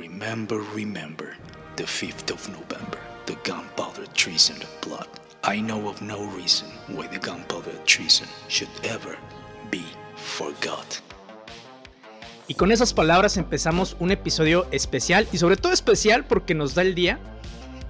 [0.00, 1.36] Remember, remember,
[1.76, 5.08] the 5th of November, the gunpowder treason of blood.
[5.44, 9.18] I know of no reason why the gunpowder treason should ever
[9.70, 9.84] be
[10.16, 11.02] forgot.
[12.48, 16.80] Y con esas palabras empezamos un episodio especial y sobre todo especial porque nos da
[16.80, 17.18] el día.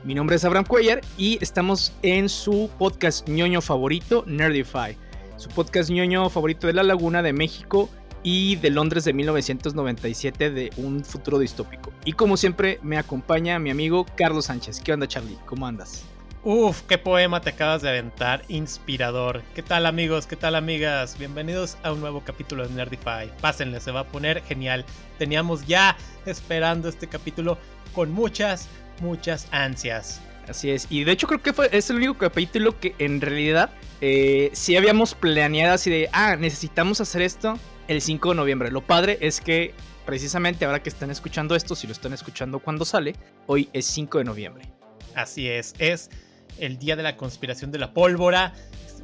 [0.02, 4.96] Mi nombre es Abraham Cuellar y estamos en su podcast ñoño favorito, Nerdify.
[5.36, 7.88] Su podcast ñoño favorito de la Laguna de México
[8.22, 11.92] y de Londres de 1997 de un futuro distópico.
[12.04, 14.80] Y como siempre me acompaña mi amigo Carlos Sánchez.
[14.80, 15.38] ¿Qué onda Charlie?
[15.46, 16.04] ¿Cómo andas?
[16.42, 19.42] Uf, qué poema te acabas de aventar, inspirador.
[19.54, 20.26] ¿Qué tal amigos?
[20.26, 21.18] ¿Qué tal amigas?
[21.18, 23.30] Bienvenidos a un nuevo capítulo de Nerdify.
[23.42, 24.86] Pásenle, se va a poner genial.
[25.18, 27.58] Teníamos ya esperando este capítulo
[27.94, 28.68] con muchas,
[29.02, 30.22] muchas ansias.
[30.48, 33.70] Así es, y de hecho creo que fue, es el único capítulo que en realidad
[34.00, 37.58] eh, sí habíamos planeado así de, ah, necesitamos hacer esto
[37.90, 38.70] el 5 de noviembre.
[38.70, 39.74] Lo padre es que
[40.06, 43.16] precisamente ahora que están escuchando esto, si lo están escuchando cuando sale,
[43.48, 44.64] hoy es 5 de noviembre.
[45.16, 46.08] Así es, es
[46.60, 48.54] el Día de la Conspiración de la Pólvora,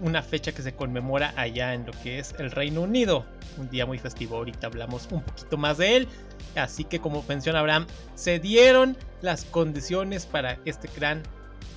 [0.02, 3.26] una fecha que se conmemora allá en lo que es el Reino Unido.
[3.58, 6.08] Un día muy festivo, ahorita hablamos un poquito más de él.
[6.54, 11.24] Así que como menciona Abraham, se dieron las condiciones para este gran,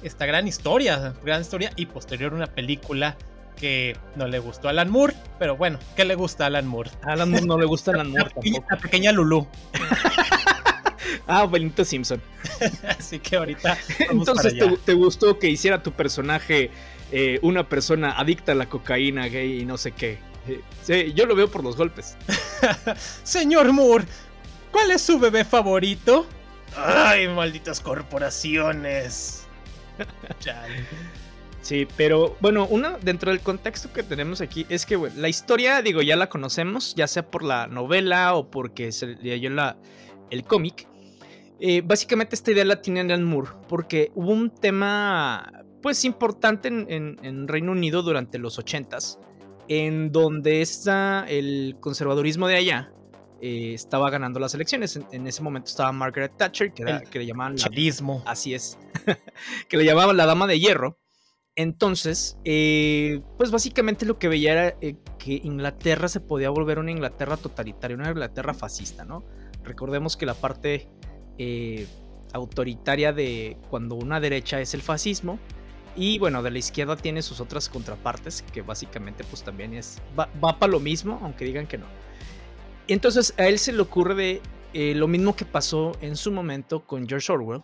[0.04, 3.18] esta gran historia, gran historia y posterior una película
[3.60, 6.90] que no le gustó a Alan Moore, pero bueno, ¿qué le gusta a Alan Moore?
[7.04, 8.66] A Alan Moore no le gusta Alan Moore tampoco.
[8.70, 9.46] La pequeña Lulu.
[11.28, 12.22] ah, Benito Simpson.
[12.98, 13.78] Así que ahorita.
[14.10, 16.72] Entonces, te, gustó que hiciera tu personaje
[17.12, 20.20] eh, una persona adicta a la cocaína, gay y no sé qué?
[20.48, 22.16] Eh, sí, yo lo veo por los golpes.
[23.24, 24.06] Señor Moore,
[24.72, 26.26] ¿cuál es su bebé favorito?
[26.76, 29.44] Ay, malditas corporaciones.
[31.70, 36.02] Sí, pero bueno, uno dentro del contexto que tenemos aquí es que la historia, digo,
[36.02, 39.78] ya la conocemos, ya sea por la novela o porque se leyó la,
[40.31, 40.88] el cómic.
[41.59, 47.47] Eh, básicamente esta idea la tiene Alan Moore porque hubo un tema pues importante en,
[47.47, 49.19] Reino Unido durante los 80s
[49.68, 52.91] en donde está el conservadurismo de allá
[53.41, 55.00] eh, estaba ganando las elecciones.
[55.12, 57.57] En, ese momento estaba Margaret Thatcher, que, que le llamaban...
[57.57, 58.24] Charismo.
[58.25, 58.80] así es.
[59.69, 60.97] que le llamaban la dama de hierro.
[61.59, 64.80] Entonces, eh, pues básicamente lo que veía era
[65.18, 69.25] que Inglaterra se podía volver una Inglaterra totalitaria, una Inglaterra fascista, ¿no?
[69.66, 70.88] Recordemos que la parte
[71.38, 71.86] eh,
[72.31, 75.38] autoritaria de cuando una derecha es el fascismo
[75.98, 80.30] y bueno, de la izquierda tiene sus otras contrapartes que básicamente pues también es, va,
[80.58, 81.88] para lo mismo, aunque digan que no.
[82.88, 86.86] Entonces a él se le ocurre de, eh, lo mismo que pasó en su momento
[86.86, 87.64] con George Orwell,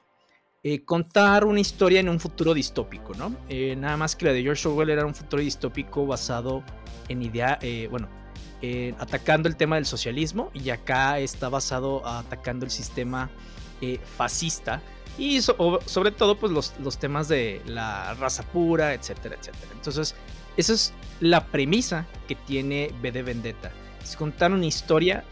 [0.67, 3.33] eh, contar una historia en un futuro distópico, ¿no?
[3.77, 6.63] nada más que la de George Orwell era un futuro distópico basado
[7.07, 7.59] en idea,
[7.89, 8.09] bueno,
[8.97, 13.29] atacando el tema del socialismo y acá está basado atacando el sistema
[13.81, 14.81] eh, fascista
[15.17, 19.67] y sobre todo pues los, temas de la raza pura, etcétera, etcétera.
[19.73, 20.15] Entonces,
[20.55, 23.71] esa es la premisa que tiene B de Vendetta.
[24.01, 25.25] Es contar una historia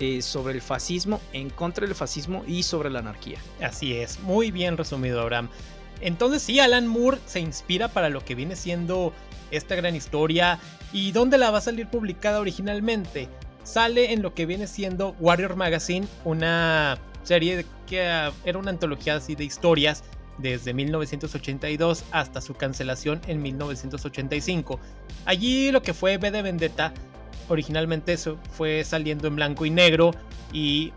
[0.00, 3.38] eh, sobre el fascismo, en contra del fascismo y sobre la anarquía.
[3.60, 5.48] Así es, muy bien resumido Abraham.
[6.00, 9.12] Entonces sí, Alan Moore se inspira para lo que viene siendo
[9.50, 10.58] esta gran historia.
[10.92, 13.28] ¿Y dónde la va a salir publicada originalmente?
[13.64, 19.16] Sale en lo que viene siendo Warrior Magazine, una serie que ah, era una antología
[19.16, 20.04] así de historias
[20.38, 24.80] desde 1982 hasta su cancelación en 1985.
[25.26, 26.94] Allí lo que fue B de Vendetta
[27.48, 30.12] originalmente eso fue saliendo en blanco y negro
[30.52, 30.92] y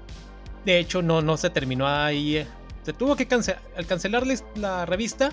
[0.65, 2.37] de hecho no, no se terminó ahí.
[2.37, 2.47] Eh,
[2.83, 4.23] se tuvo que cancelar, al cancelar
[4.55, 5.31] la revista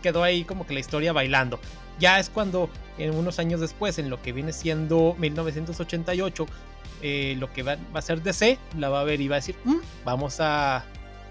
[0.00, 1.60] quedó ahí como que la historia bailando.
[1.98, 6.46] Ya es cuando en unos años después, en lo que viene siendo 1988,
[7.02, 9.56] eh, lo que va, a ser DC la va a ver y va a decir,
[9.64, 10.84] mm, vamos a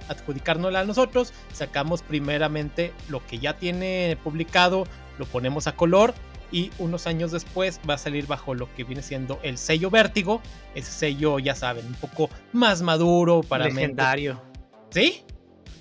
[0.08, 4.86] adjudicárnosla a nosotros, sacamos primeramente lo que ya tiene publicado,
[5.20, 6.16] lo ponemos a color
[6.52, 10.42] y unos años después va a salir bajo lo que viene siendo el sello Vértigo,
[10.76, 14.42] ese sello ya saben, un poco más maduro para legendario.
[14.90, 15.24] ¿Sí?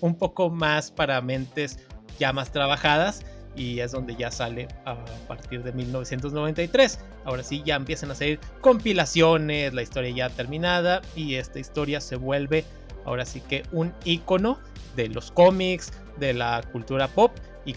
[0.00, 1.78] Un poco más para mentes
[2.18, 3.24] ya más trabajadas
[3.56, 7.00] y es donde ya sale a partir de 1993.
[7.24, 12.16] Ahora sí, ya empiezan a salir compilaciones, la historia ya terminada y esta historia se
[12.16, 12.64] vuelve
[13.04, 14.58] ahora sí que un icono
[14.94, 17.32] de los cómics, de la cultura pop
[17.64, 17.74] y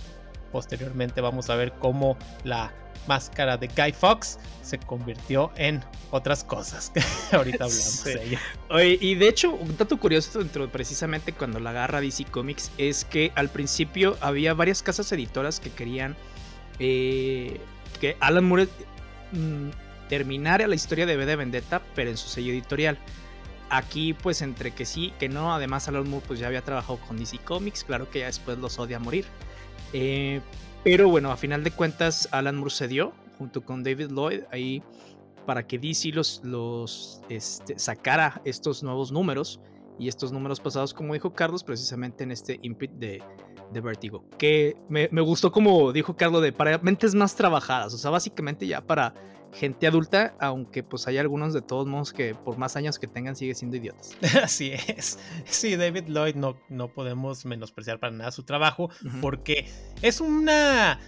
[0.51, 2.73] posteriormente vamos a ver cómo la
[3.07, 6.91] máscara de Guy Fox se convirtió en otras cosas.
[7.31, 8.39] Ahorita hablamos de ella.
[8.99, 13.31] y de hecho, un dato curioso dentro precisamente cuando la agarra DC Comics es que
[13.35, 16.15] al principio había varias casas editoras que querían
[16.79, 17.59] eh,
[17.99, 18.67] que Alan Moore
[19.31, 19.69] mm,
[20.09, 22.97] terminara la historia de B de Vendetta, pero en su sello editorial.
[23.69, 27.17] aquí pues entre que sí, que no, además Alan Moore pues ya había trabajado con
[27.17, 29.25] DC Comics, claro que ya después los odia a morir.
[29.93, 30.41] Eh,
[30.83, 34.83] pero bueno, a final de cuentas Alan Moore se dio junto con David Lloyd ahí
[35.45, 39.59] para que DC los, los este, sacara estos nuevos números.
[39.99, 43.21] Y estos números pasados, como dijo Carlos, precisamente en este imprint de,
[43.71, 44.23] de Vertigo.
[44.37, 48.67] Que me, me, gustó como dijo Carlos, de para mentes más trabajadas, o sea, básicamente
[48.67, 49.13] ya para
[49.53, 53.35] gente adulta, aunque pues hay algunos de todos modos que por más años que tengan
[53.35, 54.17] sigue siendo idiotas.
[54.43, 55.19] Así es.
[55.45, 59.21] Sí, David Lloyd no, no podemos menospreciar para nada su trabajo uh -huh.
[59.21, 59.67] porque
[60.01, 60.99] es una...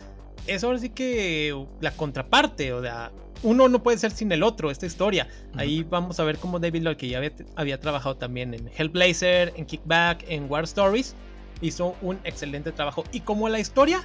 [0.45, 3.13] Es ahora sí que la contraparte, o sea,
[3.43, 5.27] uno no puede ser sin el otro, esta historia.
[5.29, 5.59] Uh -huh.
[5.61, 9.53] Ahí vamos a ver cómo David Lloyd, que ya había, había trabajado también en Hellblazer,
[9.55, 11.15] en Kickback, en War Stories,
[11.63, 13.03] hizo un excelente trabajo.
[13.11, 14.03] Y como la historia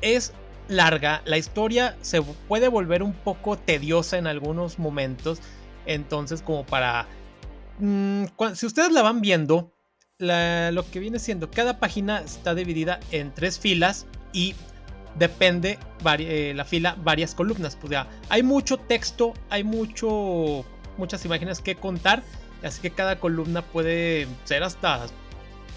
[0.00, 0.32] es
[0.68, 5.40] larga, la historia se puede volver un poco tediosa en algunos momentos.
[5.86, 7.06] Entonces, como para...
[7.78, 8.24] Mmm,
[8.54, 9.72] si ustedes la van viendo,
[10.18, 14.54] la, lo que viene siendo, cada página está dividida en tres filas y
[15.18, 15.78] depende
[16.18, 17.76] eh, la fila varias columnas.
[17.76, 20.64] Pues ya, hay mucho texto, hay mucho,
[20.96, 22.22] muchas imágenes que contar.
[22.62, 25.06] Así que cada columna puede ser hasta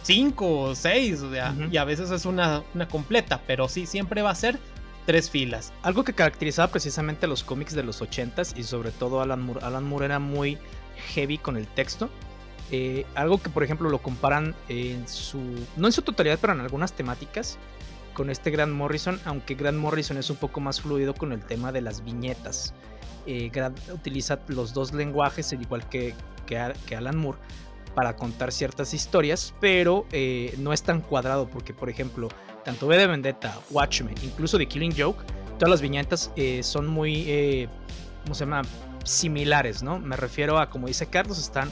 [0.04, 1.22] 5 o 6.
[1.22, 1.74] O sea, uh -huh.
[1.74, 3.42] Y a veces es una, una completa.
[3.48, 4.60] Pero sí, siempre va a ser
[5.06, 5.74] tres filas.
[5.82, 9.66] Algo que caracterizaba precisamente los cómics de los 80s y sobre todo Alan Moore.
[9.66, 10.58] Alan Moore era muy
[11.14, 12.10] heavy con el texto.
[12.72, 15.42] Eh, algo que por ejemplo lo comparan en su,
[15.76, 17.58] no en su totalidad, pero en algunas temáticas
[18.14, 21.72] con este Grant Morrison, aunque Grant Morrison es un poco más fluido con el tema
[21.72, 22.74] de las viñetas.
[23.26, 26.14] Eh, Grant utiliza los dos lenguajes, al igual que,
[26.46, 27.40] que, que Alan Moore,
[27.96, 32.30] para contar ciertas historias, pero eh, no es tan cuadrado porque, por ejemplo,
[32.64, 35.24] tanto V de Vendetta, Watchmen, incluso The Killing Joke,
[35.60, 37.68] todas las viñetas eh, son muy, eh,
[38.24, 38.64] ¿cómo se llama?
[39.04, 40.00] Similares, ¿no?
[40.00, 41.70] Me refiero a, como dice Carlos, están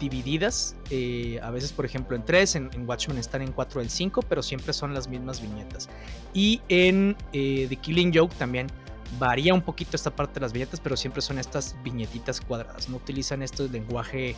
[0.00, 3.82] divididas, eh, a veces por ejemplo en 3, en, en, Watchmen están en 4 o
[3.82, 5.88] en 5, pero siempre son las mismas viñetas.
[6.32, 8.66] Y en The Killing Joke también
[9.18, 12.96] varía un poquito esta parte de las viñetas, pero siempre son estas viñetitas cuadradas, no
[12.96, 14.34] utilizan este lenguaje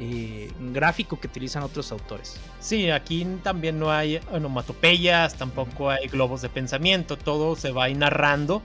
[0.00, 2.40] eh, gráfico que utilizan otros autores.
[2.60, 8.62] Sí, aquí también no hay onomatopeyas, tampoco hay globos de pensamiento, todo se va narrando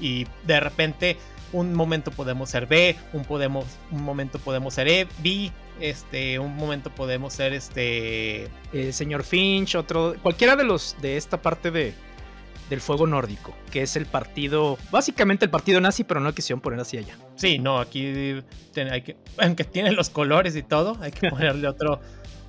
[0.00, 1.16] y de repente
[1.52, 5.50] un momento podemos ser B, un, podemos, un momento podemos ser E, B,
[5.80, 8.48] este, un momento podemos ser este...
[8.72, 11.94] Eh, señor Finch, otro, cualquiera de los de esta parte de,
[12.70, 16.80] del fuego nórdico, que es el partido, básicamente el partido nazi, pero no quisieron poner
[16.80, 17.16] así allá.
[17.36, 18.42] Sí, no, aquí
[18.76, 22.00] hay que, aunque tiene los colores y todo, hay que ponerle otro,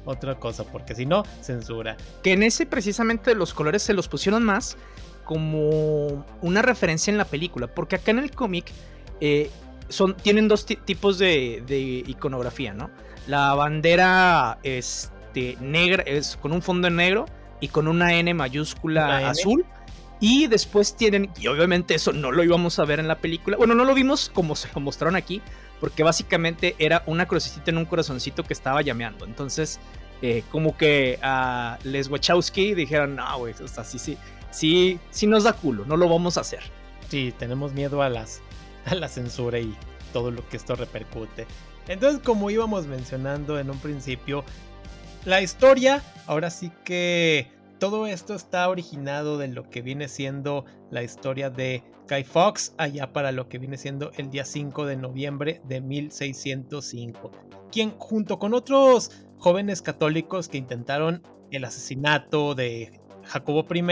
[0.05, 1.97] otra cosa, porque si no, censura.
[2.23, 4.77] Que en ese precisamente los colores se los pusieron más
[5.23, 8.71] como una referencia en la película, porque acá en el cómic
[9.19, 9.51] eh,
[9.89, 12.89] son, tienen dos tipos de, de, iconografía, ¿no?
[13.27, 17.25] La bandera este, negra es con un fondo en negro
[17.59, 19.61] y con una N mayúscula ¿La azul.
[19.61, 19.76] N?
[20.19, 23.57] Y después tienen, y obviamente eso no lo íbamos a ver en la película.
[23.57, 25.41] Bueno, no lo vimos como se lo mostraron aquí,
[25.79, 29.25] porque básicamente era una crucecita en un corazoncito que estaba llameando.
[29.25, 29.79] Entonces,
[30.21, 34.17] eh, como que a Les Wachowski dijeron, no, güey, o sea, sí, sí,
[34.49, 36.61] sí, sí nos da culo, no lo vamos a hacer.
[37.09, 38.41] Sí, tenemos miedo a las
[38.85, 39.75] a la censura y
[40.13, 41.45] todo lo que esto repercute.
[41.87, 44.43] Entonces, como íbamos mencionando en un principio,
[45.25, 51.03] la historia, ahora sí que todo esto está originado de lo que viene siendo la
[51.03, 55.61] historia de Guy Fawkes allá para lo que viene siendo el día 5 de noviembre
[55.65, 57.31] de 1605,
[57.71, 63.83] quien junto con otros jóvenes católicos que intentaron el asesinato de Jacobo I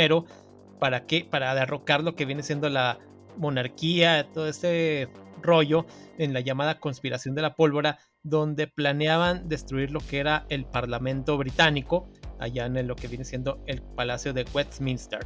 [0.79, 2.99] para que para derrocar lo que viene siendo la
[3.37, 5.09] monarquía, todo este
[5.41, 5.85] rollo
[6.17, 11.37] en la llamada conspiración de la pólvora, donde planeaban destruir lo que era el Parlamento
[11.37, 15.19] británico, allá en lo que viene siendo el Palacio de Westminster.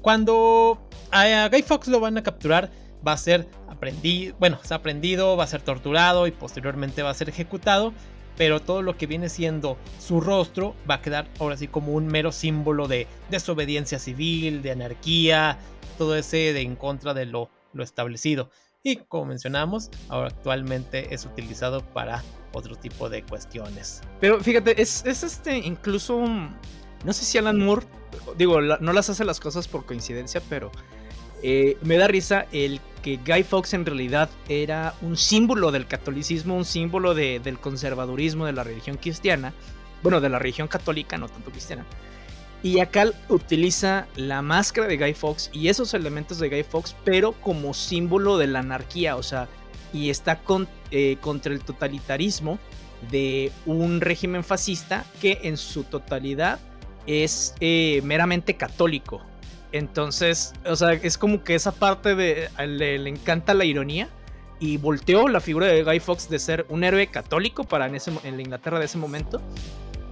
[0.00, 2.70] Cuando a Guy Fawkes lo van a capturar,
[3.06, 7.28] va a ser aprendido, bueno, aprendido, va a ser torturado y posteriormente va a ser
[7.28, 7.92] ejecutado,
[8.36, 12.06] pero todo lo que viene siendo su rostro va a quedar ahora sí como un
[12.06, 15.58] mero símbolo de desobediencia civil, de anarquía,
[15.98, 18.50] todo ese de en contra de lo, lo establecido.
[18.82, 24.02] Y como mencionamos, ahora actualmente es utilizado para otro tipo de cuestiones.
[24.20, 27.86] Pero fíjate, es, es este incluso, no sé si Alan Moore,
[28.36, 30.70] digo, la, no las hace las cosas por coincidencia, pero
[31.42, 36.56] eh, me da risa el que Guy Fawkes en realidad era un símbolo del catolicismo,
[36.56, 39.52] un símbolo de, del conservadurismo de la religión cristiana,
[40.02, 41.84] bueno, de la religión católica, no tanto cristiana.
[42.62, 47.32] Y acá utiliza la máscara de Guy Fawkes y esos elementos de Guy Fawkes, pero
[47.32, 49.48] como símbolo de la anarquía, o sea,
[49.92, 52.58] y está con, eh, contra el totalitarismo
[53.10, 56.60] de un régimen fascista que en su totalidad
[57.06, 59.20] es eh, meramente católico.
[59.72, 64.08] Entonces, o sea, es como que esa parte de le, encanta la ironía
[64.60, 68.12] y volteó la figura de Guy Fawkes de ser un héroe católico para en, ese,
[68.22, 69.40] en la Inglaterra de ese momento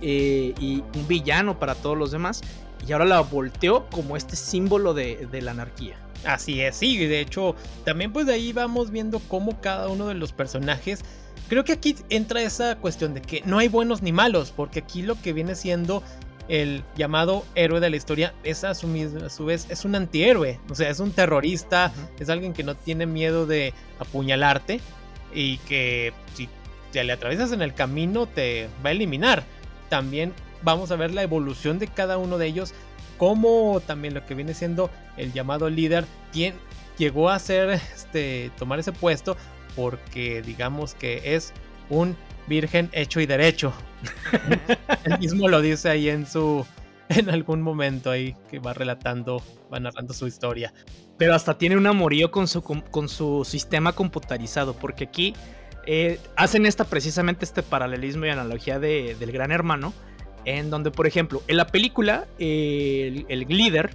[0.00, 2.40] eh, y un villano para todos los demás
[2.86, 5.98] y ahora la volteó como este símbolo de la anarquía.
[6.24, 10.14] Así es, sí, de hecho, también pues de ahí vamos viendo cómo cada uno de
[10.14, 11.02] los personajes
[11.50, 15.02] creo que aquí entra esa cuestión de que no hay buenos ni malos, porque aquí
[15.02, 16.02] lo que viene siendo
[16.48, 18.86] el llamado héroe de la historia es a su,
[19.24, 22.76] a su vez es un antihéroe, o sea, es un terrorista, es alguien que no
[22.76, 24.80] tiene miedo de apuñalarte
[25.34, 26.48] y que si
[26.92, 29.44] te le atraviesas en el camino te va a eliminar.
[29.88, 32.74] También vamos a ver la evolución de cada uno de ellos,
[33.20, 36.54] como también lo que viene siendo el llamado líder, quien
[36.96, 39.36] llegó a ser este tomar ese puesto
[39.76, 41.52] porque digamos que es
[41.90, 43.74] un virgen hecho y derecho.
[45.04, 46.64] Él mismo lo dice ahí en su
[47.10, 50.72] en algún momento ahí que va relatando, va narrando su historia.
[51.18, 55.34] Pero hasta tiene un amorío con su, con su sistema computarizado, porque aquí
[55.86, 59.92] eh, hacen esta precisamente este paralelismo y analogía de, del gran hermano,
[60.44, 63.90] en donde, por ejemplo, en la película, eh, el, el líder,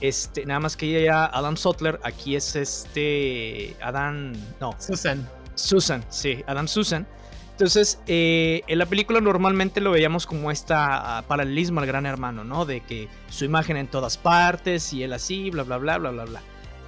[0.00, 4.74] este, nada más que ella Adam Sutler, aquí es este Adam, no.
[4.78, 5.28] Susan.
[5.54, 7.06] Susan, sí, Adam Susan.
[7.50, 12.64] Entonces, eh, en la película normalmente lo veíamos como esta paralelismo al gran hermano, ¿no?
[12.64, 16.24] De que su imagen en todas partes y él así, bla, bla, bla, bla, bla,
[16.24, 16.42] bla.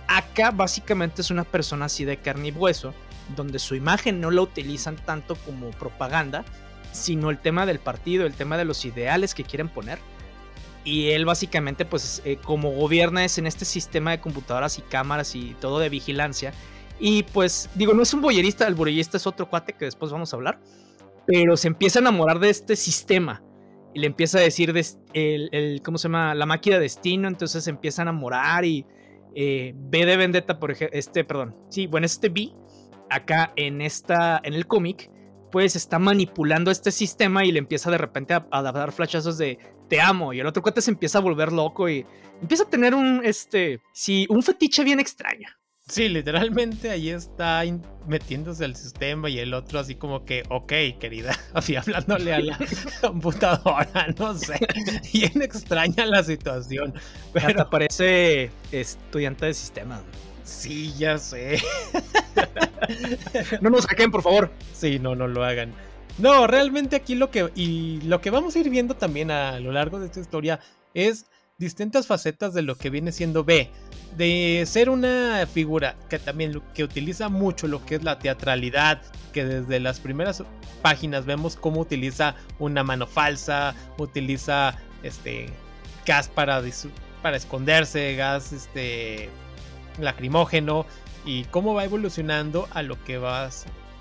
[0.06, 2.94] Acá básicamente es una persona así de carne y hueso,
[3.34, 6.44] donde su imagen no la utilizan tanto como propaganda,
[6.92, 9.98] sino el tema del partido, el tema de los ideales que quieren poner.
[10.84, 15.34] Y él básicamente, pues eh, como gobierna es en este sistema de computadoras y cámaras
[15.34, 16.54] y todo de vigilancia,
[17.00, 20.32] y pues, digo, no es un boyerista, el boyerista es otro cuate que después vamos
[20.32, 20.60] a hablar.
[21.26, 23.42] Pero se empieza a enamorar de este sistema.
[23.94, 26.34] Y le empieza a decir de, el, ¿cómo se llama?
[26.34, 27.26] La máquina de destino.
[27.26, 28.84] Entonces se empieza a enamorar y
[29.34, 31.56] eh, B de Vendetta, por ejemplo, este, perdón.
[31.70, 32.52] Sí, bueno, este B,
[33.08, 35.10] acá en esta, en el cómic,
[35.50, 39.58] pues está manipulando este sistema y le empieza de repente a, a, dar flashazos de
[39.88, 40.32] te amo.
[40.32, 42.06] Y el otro cuate se empieza a volver loco y
[42.40, 45.48] empieza a tener un, este, sí, un fetiche bien extraño.
[45.90, 47.64] Sí, literalmente ahí está
[48.06, 52.58] metiéndose al sistema y el otro así como que, ok, querida, así hablándole a la
[53.00, 54.60] computadora, no sé.
[55.12, 56.94] Bien extraña la situación.
[57.32, 60.02] Pero Hasta parece estudiante de sistemas.
[60.50, 61.62] Sí, ya sé.
[63.60, 64.50] no nos saquen, por favor.
[64.74, 65.72] Sí, no, no lo hagan.
[66.18, 69.72] No, realmente aquí lo que y lo que vamos a ir viendo también a lo
[69.72, 70.60] largo de esta historia
[70.92, 71.26] es
[71.56, 73.70] distintas facetas de lo que viene siendo B.
[74.16, 79.00] De ser una figura que también que utiliza mucho lo que es la teatralidad,
[79.32, 80.42] que desde las primeras
[80.82, 85.46] páginas vemos cómo utiliza una mano falsa, utiliza este
[86.04, 86.60] gas para,
[87.22, 89.30] para esconderse, gas este
[90.04, 90.86] lacrimógeno
[91.24, 93.20] y cómo va evolucionando a lo que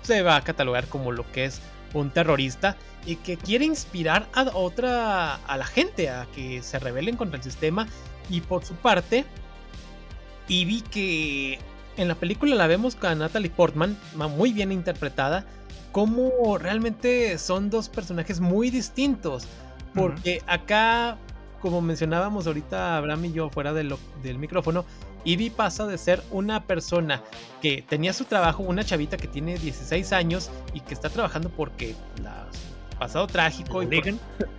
[0.02, 1.60] se va a catalogar como lo que es
[1.92, 2.76] un terrorista
[3.06, 7.42] y que quiere inspirar a otra a la gente a que se rebelen contra el
[7.42, 7.86] sistema.
[8.28, 9.24] Y por su parte
[10.48, 11.58] y vi que
[11.96, 15.44] en la película la vemos con Natalie Portman muy bien interpretada
[15.92, 19.46] como realmente son dos personajes muy distintos.
[19.94, 21.18] Porque acá
[21.60, 24.84] como mencionábamos ahorita Abraham y yo fuera del micrófono
[25.24, 27.22] Ivy pasa de ser una persona
[27.60, 31.94] que tenía su trabajo, una chavita que tiene 16 años y que está trabajando porque
[32.22, 32.46] la
[32.98, 33.88] pasado trágico y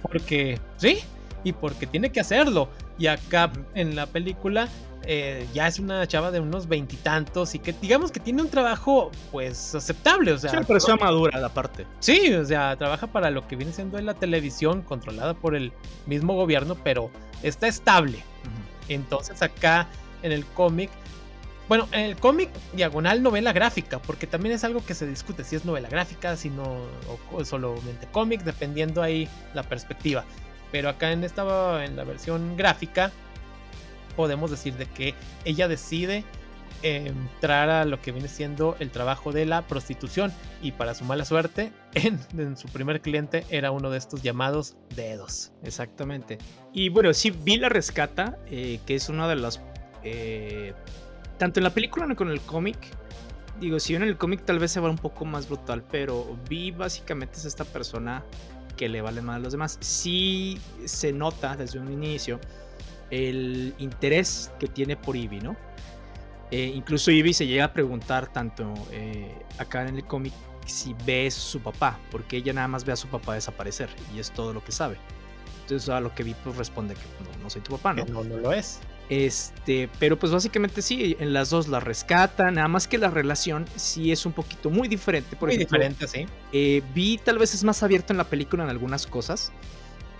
[0.02, 1.00] porque sí
[1.44, 4.68] y porque tiene que hacerlo y acá en la película
[5.04, 9.12] eh, ya es una chava de unos veintitantos y, que digamos que tiene un trabajo
[9.32, 11.88] pues aceptable, o sea, sí, pero es madura la parte.
[12.00, 15.74] Sí, o sea, trabaja para lo que viene siendo en la televisión controlada por el
[16.06, 17.10] mismo gobierno, pero
[17.42, 18.18] está estable.
[18.18, 18.94] Uh -huh.
[18.94, 19.88] Entonces acá
[20.24, 20.90] en el cómic.
[21.68, 25.56] Bueno, en el cómic diagonal novela gráfica, porque también es algo que se discute si
[25.56, 26.78] es novela gráfica, si no,
[27.32, 30.26] o solamente cómic, dependiendo ahí la perspectiva.
[30.72, 33.12] Pero acá en esta, en la versión gráfica,
[34.16, 36.26] podemos decir de que ella decide
[36.84, 41.26] entrar a lo que viene siendo el trabajo de la prostitución y para su mala
[41.26, 46.40] suerte en, en, su primer cliente era uno de estos llamados dedos exactamente
[46.74, 49.62] y bueno sí vi la rescata eh, que es una de las
[50.04, 50.74] eh,
[51.38, 52.78] tanto en la película como en el cómic,
[53.60, 56.72] digo, si en el cómic tal vez se va un poco más brutal, pero Vi
[56.72, 58.24] básicamente es esta persona
[58.78, 59.78] que le vale más a los demás.
[59.80, 62.40] Sí se nota desde un inicio
[63.10, 65.56] el interés que tiene por Ivy, ¿no?
[66.50, 70.34] Eh, incluso Ivy se llega a preguntar tanto eh, acá en el cómic
[70.66, 74.32] si ve su papá, porque ella nada más ve a su papá desaparecer y es
[74.32, 74.98] todo lo que sabe.
[75.62, 78.06] Entonces a lo que vi pues responde que no, no soy tu papá, ¿no?
[78.06, 78.80] No, no lo es.
[79.12, 83.66] Este, pero pues básicamente sí, en las dos la rescatan, nada más que la relación
[83.76, 85.36] sí es un poquito muy diferente.
[85.36, 86.26] Por Muy ejemplo, diferente, sí.
[86.54, 89.52] eh, vi tal vez es más abierto en la película en algunas cosas,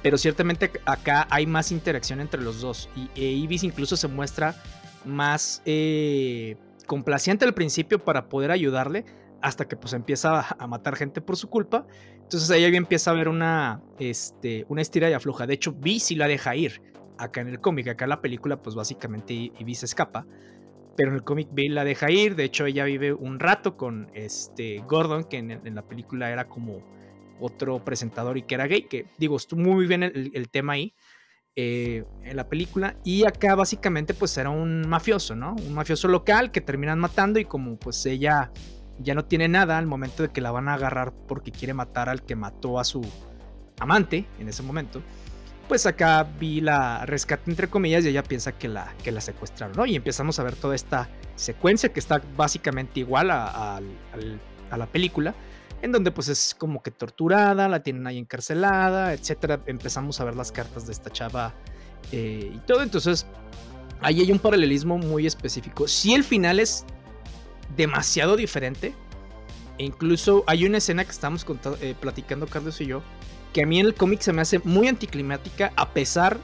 [0.04, 2.90] pero ciertamente acá hay más interacción entre los dos.
[2.98, 4.62] Y e Ibis incluso se muestra
[5.06, 9.06] más eh, complaciente al principio para poder ayudarle,
[9.42, 11.88] hasta que pues empieza a, a matar gente por su culpa.
[12.24, 15.48] Entonces ahí empieza a haber una, este, una estira y afloja.
[15.48, 16.82] De hecho, Vi sí la deja ir
[17.24, 17.88] acá en el cómic.
[17.88, 20.26] Acá en la película, pues básicamente Ivy se escapa.
[20.98, 22.36] Pero en el cómic Bill la deja ir.
[22.36, 26.48] De hecho, ella vive un rato con este Gordon, que en, en la película era
[26.48, 26.84] como
[27.40, 28.84] otro presentador y que era gay.
[28.84, 30.94] Que digo, estuvo muy bien el, el tema ahí.
[31.56, 35.56] eh, en la película y acá básicamente pues era un mafioso, ¿no?
[35.56, 38.52] Un mafioso local que terminan matando y como pues ella
[39.00, 42.08] ya no tiene nada al momento de que la van a agarrar porque quiere matar
[42.10, 43.02] al que mató a su
[43.80, 45.04] amante en ese momento,
[45.72, 49.74] pues acá vi la rescate entre comillas y ella piensa que la, que la secuestraron,
[49.78, 49.86] ¿no?
[49.86, 53.80] Y empezamos a ver toda esta secuencia que está básicamente igual a,
[54.70, 55.34] la película,
[55.82, 59.62] en donde pues es como que torturada, la tienen ahí encarcelada, etcétera.
[59.66, 61.54] Empezamos a ver las cartas de esta chava
[62.12, 63.26] eh, y todo, entonces
[64.02, 65.88] ahí hay un paralelismo muy específico.
[65.88, 66.84] Si el final es
[67.78, 68.94] demasiado diferente,
[69.78, 71.46] e incluso hay una escena que estamos
[71.80, 73.02] eh, platicando Carlos y yo,
[73.54, 76.38] que a mí en el cómic se me hace muy anticlimática, a pesar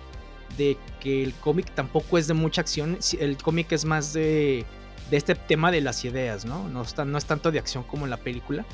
[0.57, 4.65] de que el cómic tampoco es de mucha acción, el cómic es más de,
[5.11, 6.67] este tema de las ideas, ¿no?
[6.69, 8.65] No, está- no es tanto de acción como en la película,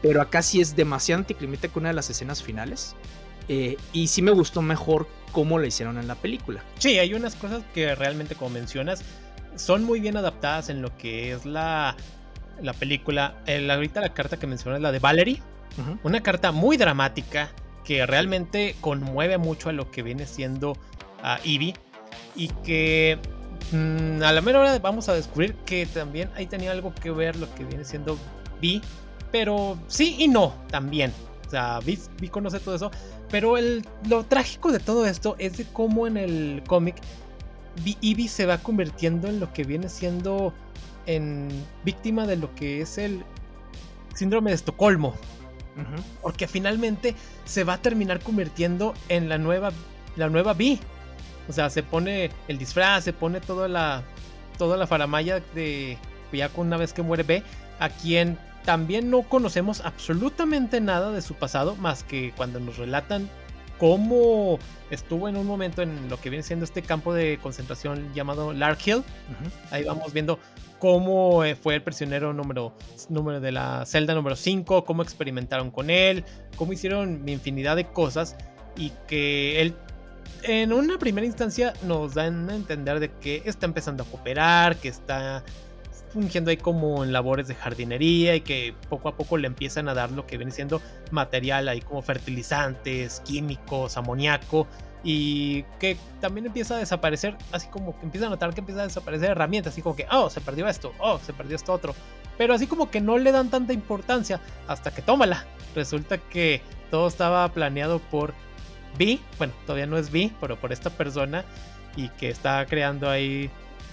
[0.00, 2.94] pero acá sí es demasiado anticlimática una de las escenas finales,
[3.48, 6.62] eh, y sí me gustó mejor cómo lo hicieron en la película.
[6.78, 9.02] Sí, hay unas cosas que realmente, como mencionas,
[9.56, 11.96] son muy bien adaptadas en lo que es la,
[12.62, 13.34] la película.
[13.46, 15.42] El, ahorita la carta que mencionas, la de Valerie,
[16.02, 17.50] Una carta muy dramática
[17.84, 20.76] que realmente conmueve mucho a lo que viene siendo
[21.22, 21.74] a Ivy
[22.36, 23.18] y que
[23.72, 27.36] mm, a la mera hora vamos a descubrir que también ahí tenía algo que ver
[27.36, 28.18] lo que viene siendo
[28.60, 28.82] Vi,
[29.30, 31.12] pero sí y no también.
[31.46, 32.90] O sea, Vi, conoce todo eso,
[33.30, 36.96] pero el, lo trágico de todo esto es de cómo en el cómic
[38.00, 40.52] Ivy se va convirtiendo en lo que viene siendo
[41.06, 41.48] en
[41.84, 43.24] víctima de lo que es el
[44.14, 45.14] síndrome de Estocolmo
[46.22, 47.14] Porque finalmente
[47.44, 49.72] se va a terminar convirtiendo en la nueva
[50.16, 50.80] la nueva Vi.
[51.48, 54.02] O sea, se pone el disfraz, se pone toda la
[54.58, 55.96] toda la faramaya de
[56.32, 57.42] ya una vez que muere B,
[57.78, 63.30] a quien también no conocemos absolutamente nada de su pasado más que cuando nos relatan
[63.78, 64.58] cómo
[64.90, 68.78] estuvo en un momento en lo que viene siendo este campo de concentración llamado Lark
[68.86, 69.04] Hill.
[69.70, 70.38] Ahí vamos viendo
[70.78, 72.72] cómo eh, fue el prisionero número,
[73.08, 76.24] número de la celda número 5, cómo experimentaron con él,
[76.56, 78.36] cómo hicieron infinidad de cosas
[78.76, 79.74] y que él
[80.44, 84.88] en una primera instancia nos dan a entender de que está empezando a cooperar, que
[84.88, 85.42] está
[86.12, 89.94] fungiendo ahí como en labores de jardinería y que poco a poco le empiezan a
[89.94, 94.66] dar lo que viene siendo material ahí como fertilizantes, químicos, amoníaco
[95.04, 98.84] y que también empieza a desaparecer, así como que empieza a notar que empieza a
[98.84, 101.94] desaparecer herramientas, así como que, oh, se perdió esto, oh, se perdió esto otro,
[102.36, 105.44] pero así como que no le dan tanta importancia hasta que tómala.
[105.74, 108.34] Resulta que todo estaba planeado por
[108.98, 111.44] B, bueno, todavía no es B, pero por esta persona
[111.96, 113.50] y que está creando ahí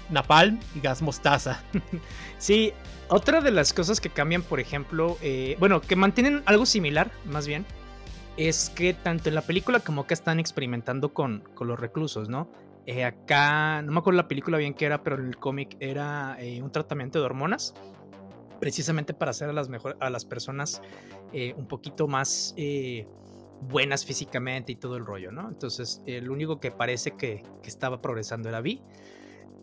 [0.09, 1.63] napalm y gas mostaza.
[2.37, 2.73] Sí,
[3.07, 7.47] otra de las cosas que cambian, por ejemplo, eh, bueno, que mantienen algo similar, más
[7.47, 7.65] bien,
[8.37, 12.49] es que tanto en la película como acá están experimentando con, con los reclusos, ¿no?
[12.85, 16.61] Eh, acá, no me acuerdo la película bien que era, pero el cómic era eh,
[16.61, 17.73] un tratamiento de hormonas,
[18.59, 20.81] precisamente para hacer a las, mejor, a las personas
[21.33, 22.53] eh, un poquito más
[23.61, 25.47] buenas físicamente y todo el rollo, ¿no?
[25.47, 28.81] Entonces, el único que parece que, que estaba progresando era Vi.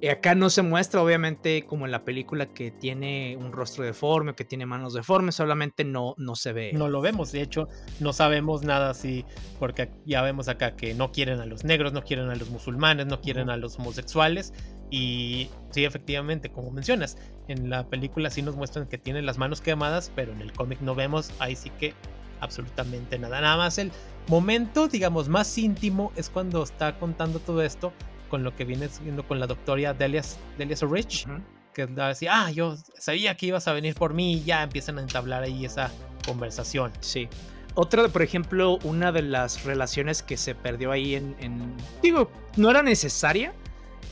[0.03, 4.33] Eh, Acá no se muestra, obviamente, como en la película, que tiene un rostro deforme
[4.33, 6.73] o que tiene manos deformes, solamente no, no se ve.
[6.75, 7.69] No lo vemos, de hecho,
[8.01, 9.25] no sabemos nada así,
[9.61, 13.07] porque ya vemos acá que no quieren a los negros, no quieren a los musulmanes,
[13.07, 14.53] no quieren a los homosexuales.
[14.91, 19.61] Y sí, efectivamente, como mencionas, en la película sí nos muestran que tiene las manos
[19.61, 21.95] quemadas, pero en el cómic no vemos, ahí sí que
[22.41, 23.41] absolutamente nada.
[23.41, 23.93] Nada más el
[24.27, 27.93] momento, digamos, más íntimo es cuando está contando todo esto
[28.33, 30.23] con lo que viene siendo con la doctora Delia,
[30.57, 31.27] Delia Rich,
[31.75, 35.03] que así, ah, yo sabía que ibas a venir por mí y ya empiezan a
[35.03, 35.91] entablar ahí esa
[36.25, 36.91] conversación.
[37.01, 37.29] Sí.
[37.75, 42.71] Otra, por ejemplo, una de las relaciones que se perdió ahí en, en- Digo, no
[42.71, 43.53] era necesaria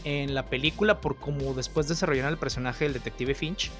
[0.04, 3.70] en la película por cómo después desarrollaron el personaje del detective Finch.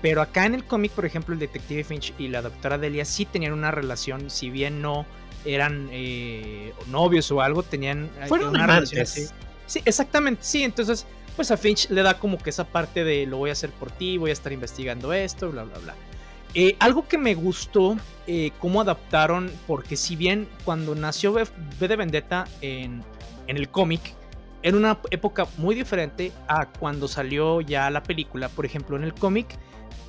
[0.00, 3.26] Pero acá en el cómic, por ejemplo, el detective Finch y la doctora Delia sí
[3.26, 5.04] tenían una relación, si bien no
[5.44, 9.26] eran eh, novios o algo, tenían eh, Fueron una relación así.
[9.72, 10.64] Sí, exactamente, sí.
[10.64, 13.70] Entonces, pues a Finch le da como que esa parte de lo voy a hacer
[13.70, 15.94] por ti, voy a estar investigando esto, bla, bla, bla.
[16.52, 21.48] Eh, algo que me gustó, eh, cómo adaptaron, porque si bien cuando nació V,
[21.80, 23.02] de Vendetta en,
[23.46, 24.14] en el cómic,
[24.62, 29.14] era una época muy diferente a cuando salió ya la película, por ejemplo, en el
[29.14, 29.56] cómic,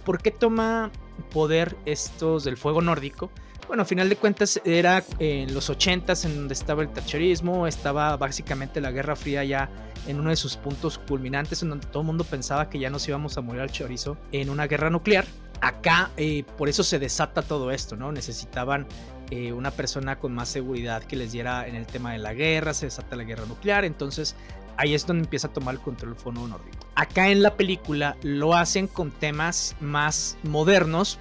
[0.04, 0.92] ¿por qué toma
[1.32, 3.32] poder estos del fuego nórdico?
[3.68, 8.16] Bueno, a final de cuentas era en los 80s en donde estaba el tacherismo, estaba
[8.18, 9.70] básicamente la Guerra Fría ya
[10.06, 13.08] en uno de sus puntos culminantes, en donde todo el mundo pensaba que ya nos
[13.08, 15.26] íbamos a morir al chorizo en una guerra nuclear.
[15.62, 18.12] Acá, eh, por eso se desata todo esto, ¿no?
[18.12, 18.86] Necesitaban
[19.32, 22.74] eh, una persona con más seguridad que les diera en el tema de la guerra,
[22.74, 24.36] se desata la guerra nuclear, entonces
[24.76, 26.86] ahí es donde empieza a tomar el control el fondo nórdico.
[26.96, 31.18] Acá en la película lo hacen con temas más modernos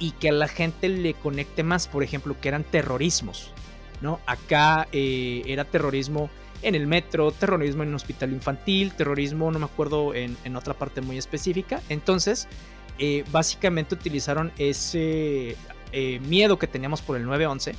[0.00, 3.52] y que a la gente le conecte más, por ejemplo, que eran terrorismos,
[4.00, 4.18] ¿no?
[4.26, 6.30] Acá eh, era terrorismo
[6.62, 10.74] en el metro, terrorismo en un hospital infantil, terrorismo, no me acuerdo, en, en otra
[10.74, 11.80] parte muy específica.
[11.88, 12.48] Entonces,
[12.98, 15.56] eh, básicamente utilizaron ese
[15.92, 17.74] eh, miedo que teníamos por el 911.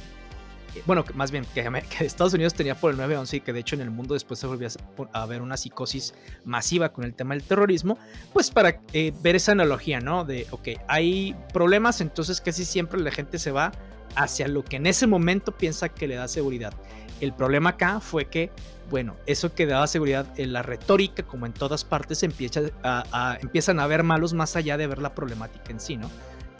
[0.75, 3.75] Eh, bueno, más bien que, Estados Unidos tenía por el 911 y que de hecho
[3.75, 4.67] en el mundo después se volvió
[5.13, 6.13] a, ver una psicosis
[6.45, 7.97] masiva con el tema del terrorismo,
[8.33, 10.25] pues para ver esa analogía, ¿no?
[10.25, 13.71] De, ok, hay problemas, entonces casi siempre la gente se va
[14.15, 16.73] hacia lo que en ese momento piensa que le da seguridad.
[17.21, 18.51] El problema acá fue que
[18.91, 23.79] bueno, eso que daba seguridad en la retórica, como en todas partes, empieza a, empiezan
[23.79, 26.11] a ver malos más allá de ver la problemática en sí, ¿no?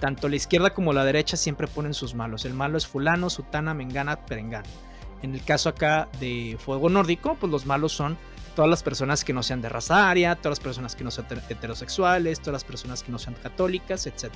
[0.02, 2.44] Tanto la izquierda como la derecha siempre ponen sus malos.
[2.46, 4.68] El malo es fulano, sutana, mengana, perengana.
[5.22, 8.18] En el caso acá de Fuego Nórdico, pues los malos son
[8.56, 11.28] todas las personas que no sean de raza aria, todas las personas que no sean
[11.48, 14.34] heterosexuales, todas las personas que no sean católicas, etc.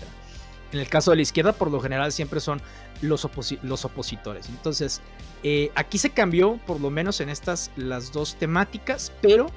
[0.72, 2.62] En el caso de la izquierda, por lo general, siempre son
[3.02, 3.28] los,
[3.64, 4.50] los opositores.
[4.50, 5.02] Entonces,
[5.42, 9.48] eh, aquí se cambió, por lo menos en estas, las dos temáticas, pero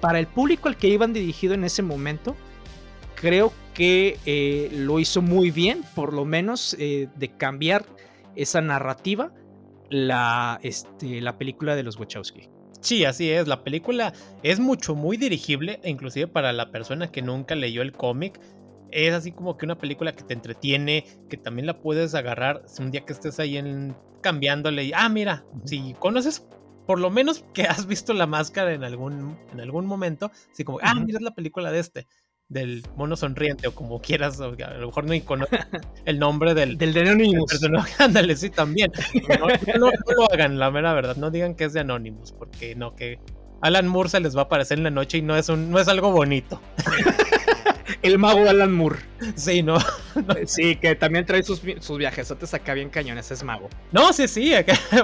[0.00, 2.36] para el público al que iban dirigido en ese momento,
[3.16, 7.84] creo que eh, lo hizo muy bien, por lo menos eh, de cambiar
[8.34, 9.32] esa narrativa,
[9.90, 12.48] la, este, la película de los Wachowski.
[12.80, 13.48] Sí, así es.
[13.48, 14.12] La película
[14.42, 18.40] es mucho, muy dirigible, inclusive para la persona que nunca leyó el cómic
[18.90, 22.90] es así como que una película que te entretiene, que también la puedes agarrar un
[22.90, 26.46] día que estés ahí en, cambiándole y, ah, mira, si conoces
[26.86, 30.78] por lo menos que has visto la máscara en algún, en algún momento, así como,
[30.82, 32.06] ah, mira, es la película de este,
[32.48, 35.60] del mono sonriente o como quieras, a lo mejor no conoces
[36.04, 37.60] el nombre del, del de Anonymous.
[37.98, 38.92] Ándale, sí, también.
[39.78, 42.94] No, no, lo hagan, la mera verdad, no digan que es de Anonymous, porque no,
[42.94, 43.18] que
[43.62, 45.78] Alan Moore se les va a aparecer en la noche y no es, un, no
[45.78, 46.60] es algo bonito.
[48.02, 48.98] el mago Alan Moore.
[49.34, 49.78] Sí, ¿no?
[50.46, 53.68] Sí, que también trae sus, sus viajesotes acá bien cañones, es mago.
[53.92, 54.52] No, sí, sí,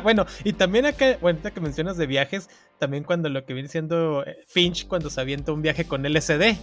[0.02, 4.24] bueno, y también acá, bueno, que mencionas de viajes, también cuando lo que viene siendo
[4.24, 6.56] eh, Finch cuando se avienta un viaje con LSD,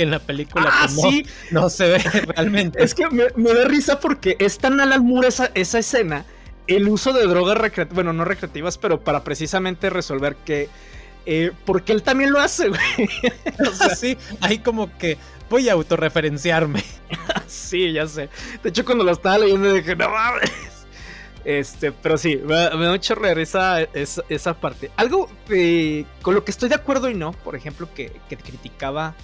[0.00, 1.26] que en la película ah, sí.
[1.50, 2.82] no, se ve realmente.
[2.82, 6.24] Es que me, da risa porque es tan Alan Moore esa, esa escena,
[6.66, 10.70] el uso de drogas recreativas, bueno, no recreativas, pero para precisamente resolver que...
[11.26, 13.10] Eh, porque él también lo hace, güey.
[13.70, 15.18] o sea, sí, hay como que
[15.50, 16.82] voy a autorreferenciarme.
[17.46, 18.30] sí, ya sé.
[18.62, 20.50] De hecho, cuando lo estaba leyendo dije, no mames.
[21.44, 24.90] Este, pero sí, me, da mucho esa, esa, parte.
[24.96, 29.14] Algo eh, con lo que estoy de acuerdo y no, por ejemplo, que, criticaba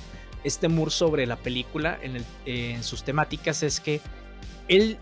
[0.46, 1.98] este Moore sobre la película
[2.46, 4.00] en, sus temáticas es que
[4.68, 4.96] él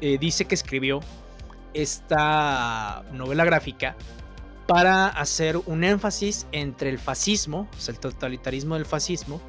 [0.00, 1.00] eh, dice que escribió
[1.72, 3.96] esta novela gráfica
[4.66, 9.40] para hacer un énfasis entre el fascismo, o sea, el totalitarismo del fascismo,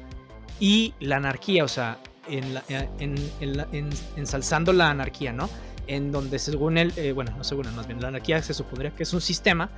[0.60, 2.60] y la anarquía, o sea, en,
[3.00, 5.50] en, ensalzando la anarquía, ¿no?
[5.86, 8.94] En donde según él, eh, bueno, no según él, más bien la anarquía se supondría
[8.94, 9.70] que es un sistema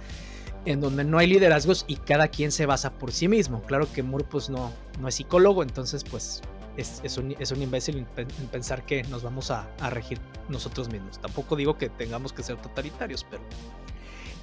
[0.66, 3.62] en donde no hay liderazgos y cada quien se basa por sí mismo.
[3.62, 6.42] Claro que Moore pues no, no es psicólogo, entonces pues
[6.76, 10.90] es, es, un, es un, imbécil en, pensar que nos vamos a, a, regir nosotros
[10.90, 11.20] mismos.
[11.20, 13.42] Tampoco digo que tengamos que ser totalitarios, pero...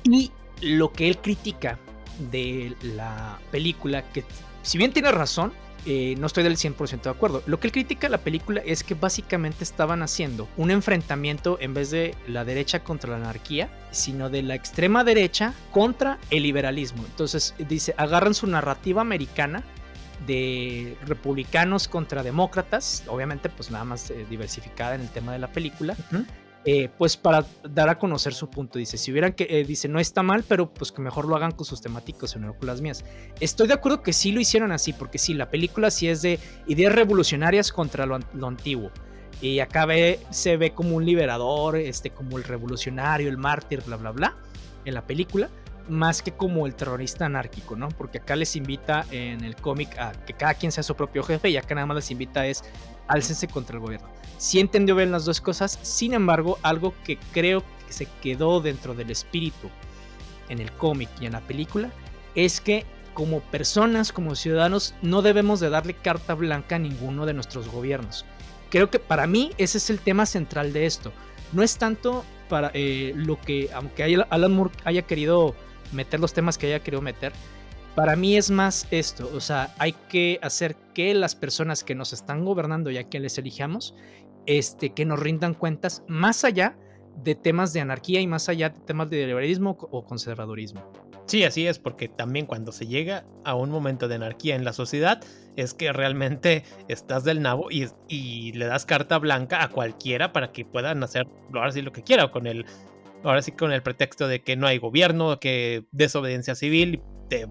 [0.06, 0.32] Y
[0.62, 1.78] lo que él critica
[2.32, 4.24] de la película, que
[4.62, 5.54] si bien tiene razón,
[5.86, 7.44] eh, no estoy del 100% de acuerdo.
[7.46, 11.92] Lo que él critica la película es que básicamente estaban haciendo un enfrentamiento en vez
[11.92, 17.04] de la derecha contra la anarquía, sino de la extrema derecha contra el liberalismo.
[17.06, 19.64] Entonces dice, agarran su narrativa americana
[20.26, 25.52] de republicanos contra demócratas, obviamente pues nada más eh, diversificada en el tema de la
[25.52, 25.98] película,
[26.66, 28.80] eh, pues para dar a conocer su punto.
[28.80, 31.52] Dice, si hubieran que, eh, dice, no está mal, pero pues que mejor lo hagan
[31.52, 33.04] con sus temáticos y no con las mías.
[33.40, 36.40] Estoy de acuerdo que sí lo hicieron así, porque sí, la película sí es de
[36.68, 38.92] ideas revolucionarias contra lo, antiguo.
[39.42, 39.86] Y acá
[40.30, 44.38] se ve como un liberador, este, como el revolucionario, el mártir, bla, bla, bla,
[44.86, 45.50] en la película
[45.90, 47.90] más que como el terrorista anárquico, ¿no?
[47.90, 51.50] Porque acá les invita en el cómic a que cada quien sea su propio jefe
[51.50, 52.64] y acá nada más les invita es
[53.08, 54.08] álcense contra el gobierno.
[54.38, 58.94] Sí entendió bien las dos cosas, sin embargo, algo que creo que se quedó dentro
[58.94, 59.70] del espíritu
[60.50, 61.92] en el cómic y en la película
[62.36, 67.34] es que como personas, como ciudadanos, no debemos de darle carta blanca a ninguno de
[67.34, 68.26] nuestros gobiernos.
[68.70, 71.14] Creo que para mí ese es el tema central de esto.
[71.52, 75.56] No es tanto para eh, lo que, aunque Alan Moore haya querido
[75.94, 77.32] meter los temas que haya querido meter,
[77.96, 82.12] para mí es más esto, o sea, hay que hacer que las personas que nos
[82.12, 83.94] están gobernando ya que les elijamos,
[84.48, 86.76] este, que nos rindan cuentas más allá
[87.24, 90.92] de temas de anarquía y más allá de temas de liberalismo o conservadurismo.
[91.26, 94.74] Sí, así es, porque también cuando se llega a un momento de anarquía en la
[94.74, 95.24] sociedad,
[95.56, 100.52] es que realmente estás del nabo y, y le das carta blanca a cualquiera para
[100.52, 102.66] que puedan hacer lo que quiera, con el,
[103.24, 107.02] ahora sí con el pretexto de que no hay gobierno, que desobediencia civil,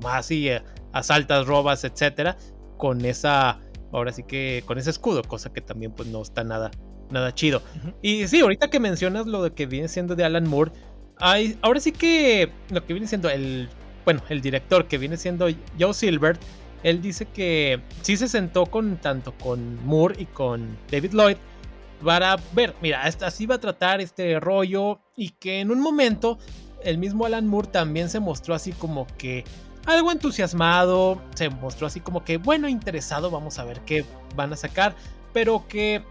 [0.02, 2.36] más y eh, asaltas, robas, etcétera,
[2.78, 3.60] con esa,
[3.92, 6.70] ahora sí que con ese escudo, cosa que también pues no está nada,
[7.10, 7.62] nada chido.
[8.00, 10.72] Y sí, ahorita que mencionas lo de que viene siendo de Alan Moore,
[11.18, 13.68] hay, ahora sí que lo que viene siendo el,
[14.04, 16.38] bueno, el director que viene siendo Joe Silver,
[16.82, 21.36] él dice que sí se sentó con tanto con Moore y con David Lloyd
[22.04, 26.38] para ver, mira, así va a tratar este rollo y que en un momento
[26.82, 29.44] el mismo Alan Moore también se mostró así como que
[29.86, 34.04] algo entusiasmado, se mostró así como que, bueno, interesado, vamos a ver qué
[34.36, 34.94] van a sacar,
[35.32, 36.04] pero que,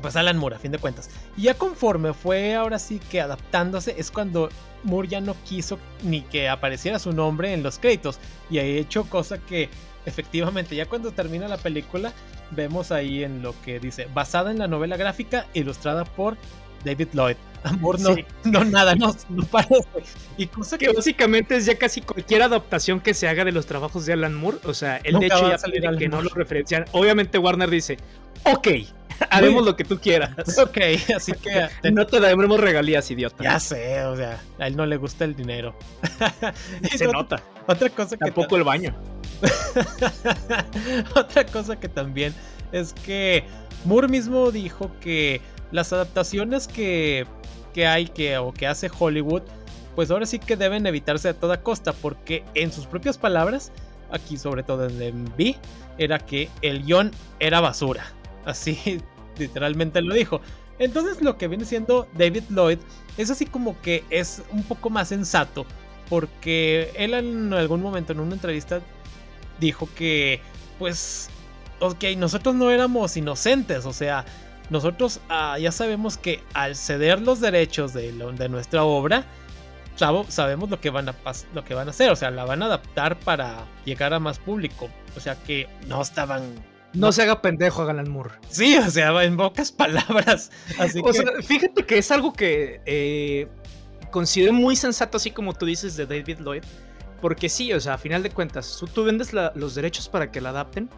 [0.00, 1.10] pues Alan Moore, a fin de cuentas.
[1.36, 4.48] Y ya conforme fue ahora sí que adaptándose, es cuando
[4.84, 9.04] Moore ya no quiso ni que apareciera su nombre en los créditos, y ha hecho
[9.08, 9.68] cosa que
[10.06, 12.12] efectivamente ya cuando termina la película,
[12.50, 16.36] vemos ahí en lo que dice, basada en la novela gráfica ilustrada por
[16.84, 17.36] David Lloyd.
[17.64, 18.14] Amor, no,
[18.44, 19.86] no nada, no, no parece.
[20.36, 24.04] Y cosa que, básicamente es ya casi cualquier adaptación que se haga de los trabajos
[24.04, 24.58] de Alan Moore.
[24.64, 26.84] O sea, el de hecho ya pide que no lo referencian.
[26.92, 27.96] Obviamente Warner dice,
[28.44, 28.68] ok,
[29.30, 30.30] haremos lo que tú quieras.
[30.58, 30.78] Ok,
[31.16, 31.68] así que...
[31.90, 33.42] no te daremos regalías, idiota.
[33.42, 35.74] Ya sé, o sea, a él no le gusta el dinero.
[36.94, 37.42] se nota.
[37.66, 38.26] Otra cosa que...
[38.26, 38.94] Tampoco el baño.
[41.14, 42.34] otra cosa que también
[42.72, 43.44] es que
[43.84, 47.26] Moore mismo dijo que las adaptaciones que,
[47.72, 49.42] que hay que, o que hace Hollywood,
[49.94, 53.72] pues ahora sí que deben evitarse a toda costa, porque en sus propias palabras,
[54.10, 55.56] aquí sobre todo en vi,
[55.98, 58.04] era que el guion era basura.
[58.44, 59.00] Así
[59.38, 60.40] literalmente lo dijo.
[60.78, 62.78] Entonces lo que viene siendo David Lloyd
[63.16, 65.66] es así como que es un poco más sensato,
[66.08, 68.80] porque él en algún momento en una entrevista
[69.60, 70.40] dijo que,
[70.78, 71.28] pues,
[71.80, 74.24] ok, nosotros no éramos inocentes, o sea,
[74.70, 79.24] nosotros ah, ya sabemos que al ceder los derechos de, de nuestra obra,
[79.96, 81.14] sabemos lo que, van a
[81.54, 84.38] lo que van a hacer, o sea, la van a adaptar para llegar a más
[84.38, 84.88] público.
[85.16, 86.42] O sea que no estaban.
[86.92, 88.34] No, se haga pendejo a Galan Moore.
[88.48, 90.50] Sí, o sea, en pocas palabras.
[90.78, 93.48] Así o sea, fíjate que es algo que eh,
[94.10, 96.62] considero muy sensato, así como tú dices de David Lloyd.
[97.24, 100.50] Porque sí, o sea, a final de cuentas, tú, vendes los derechos para que la
[100.50, 100.90] adapten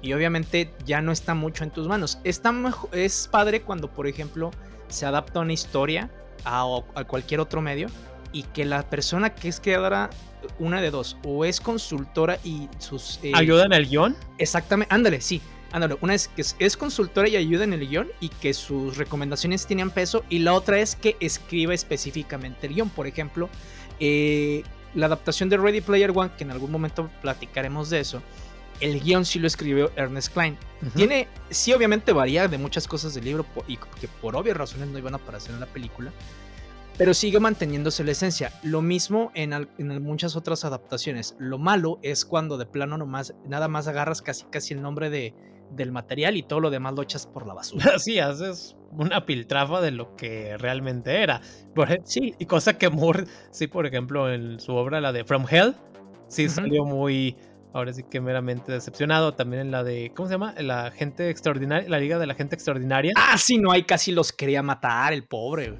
[0.00, 2.20] y obviamente ya no está mucho en tus manos.
[2.22, 2.54] Está
[2.92, 4.52] es padre cuando, por ejemplo,
[4.86, 6.08] se adapta una historia
[6.44, 6.64] a,
[7.08, 7.88] cualquier otro medio
[8.30, 10.10] y que la persona que es creadora,
[10.60, 13.18] una de dos, o es consultora y sus...
[13.24, 14.16] Eh, ¿Ayuda en el guion?
[14.38, 15.42] Exactamente, ándale, sí.
[15.72, 19.66] Ándale, una es que es, consultora y ayuda en el guion y que sus recomendaciones
[19.66, 22.88] tienen peso y la otra es que escriba específicamente el guion.
[22.88, 23.48] Por ejemplo,
[23.98, 24.62] eh,
[24.94, 28.22] la adaptación de Ready Player One, que en algún momento platicaremos de eso,
[28.80, 30.58] el guion sí lo escribió Ernest Klein.
[30.96, 34.98] Tiene, sí, obviamente varía de muchas cosas del libro y que por obvias razones no
[34.98, 36.10] iban a aparecer en la película,
[36.98, 38.52] pero sigue manteniéndose la esencia.
[38.64, 41.36] Lo mismo en, en, muchas otras adaptaciones.
[41.38, 45.32] Lo malo es cuando de plano nomás, nada más agarras casi casi el nombre de,
[45.70, 47.92] del material y todo lo demás lo echas por la basura.
[47.98, 51.40] Sí, haces una piltrafa de lo que realmente era.
[52.04, 52.34] sí.
[52.38, 55.74] Y cosa que Moore, sí, por ejemplo, en su obra, la de From Hell,
[56.28, 57.36] sí salió muy
[57.74, 59.34] ahora sí que meramente decepcionado.
[59.34, 60.54] También en la de, ¿cómo se llama?
[60.58, 63.12] La gente extraordinaria, la Liga de la Gente Extraordinaria.
[63.16, 65.78] Ah, sí, no, hay casi los quería matar, el pobre.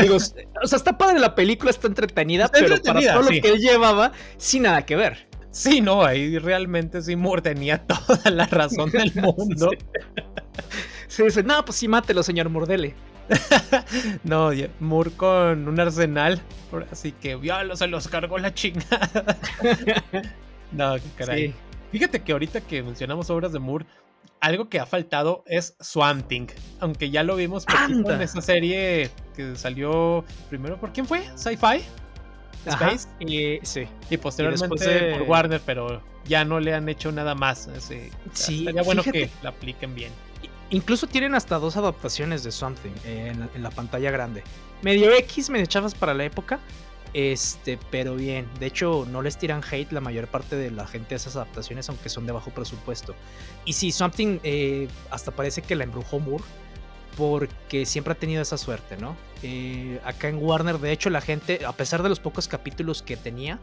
[0.00, 3.58] Digo, o sea, está padre la película, está entretenida, pero para todo lo que él
[3.58, 5.28] llevaba, sin nada que ver.
[5.50, 9.70] Sí, no, ahí realmente Seymour tenía toda la razón del mundo.
[9.70, 10.22] Sí,
[11.22, 12.94] dice, no, pues sí, mátelo, señor Murdele.
[14.24, 14.50] no,
[14.80, 16.42] Moore con un arsenal.
[16.90, 19.38] Así que ya se los cargó la chingada.
[20.72, 21.54] no, qué caray.
[21.92, 23.86] Fíjate que ahorita que mencionamos obras de Moore,
[24.40, 26.48] algo que ha faltado es Swamp Thing.
[26.80, 31.24] Aunque ya lo vimos en esa serie que salió primero por quién fue?
[31.36, 31.84] ¿Sci-Fi?
[32.66, 33.08] Space.
[33.20, 33.86] Y, sí.
[34.10, 37.68] y posteriormente por Warner, pero ya no le han hecho nada más.
[37.78, 40.12] sí, sería bueno que la apliquen bien.
[40.70, 44.42] Incluso tienen hasta dos adaptaciones de Something en, la pantalla grande.
[44.82, 46.60] Medio X, medio chafas para la época.
[47.12, 48.48] Este, pero bien.
[48.58, 51.88] De hecho, no les tiran hate la mayor parte de la gente a esas adaptaciones,
[51.88, 53.14] aunque son de bajo presupuesto.
[53.64, 56.44] Y sí, Something eh, hasta parece que la embrujó Moore.
[57.16, 59.14] Porque siempre ha tenido esa suerte, ¿no?
[59.44, 63.16] Eh, acá en Warner, de hecho, la gente, a pesar de los pocos capítulos que
[63.16, 63.60] tenía,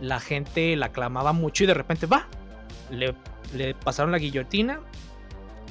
[0.00, 2.28] la gente la aclamaba mucho y de repente va.
[2.90, 4.78] Le pasaron la guillotina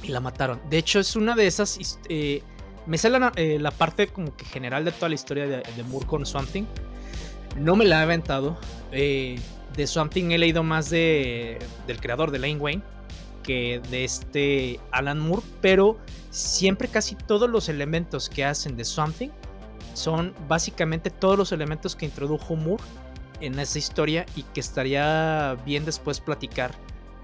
[0.02, 0.60] y la mataron.
[0.68, 1.78] De hecho, es una de esas.
[2.08, 2.42] Eh,
[2.86, 6.26] me sale eh, la, parte como que general de toda la historia de, Moore con
[6.26, 6.64] Something.
[7.56, 8.58] No me la he aventado.
[8.90, 9.38] Eh,
[9.76, 12.82] de Something he leído más de, del creador de Lane Wayne
[13.42, 15.98] que de este Alan Moore, pero
[16.30, 19.30] siempre casi todos los elementos que hacen de Something
[19.94, 22.82] son básicamente todos los elementos que introdujo Moore
[23.40, 26.72] en esa historia y que estaría bien después platicar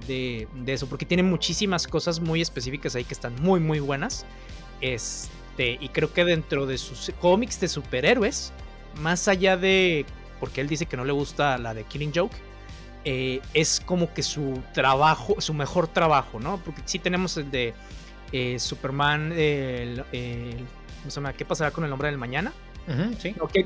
[0.06, 4.26] de, eso, porque tiene muchísimas cosas muy específicas ahí que están muy, muy buenas.
[4.80, 8.52] Este, y creo que dentro de sus cómics de superhéroes,
[9.00, 10.06] más allá de,
[10.40, 12.36] porque él dice que no le gusta la de Killing Joke,
[13.04, 16.58] eh, es como que su trabajo, su mejor trabajo, ¿no?
[16.64, 17.74] Porque sí tenemos el de
[18.32, 22.52] eh, Superman, el, ¿qué pasará con el hombre del mañana?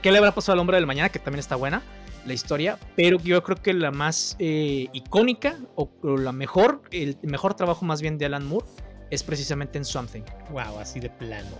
[0.02, 1.08] ¿qué, le habrá pasado al hombre del mañana?
[1.08, 1.82] Que también está buena
[2.26, 7.54] la historia, pero yo creo que la más eh, icónica o, la mejor, el mejor
[7.54, 8.66] trabajo más bien de Alan Moore
[9.10, 10.22] es precisamente en Something.
[10.50, 11.58] Wow, así de plano.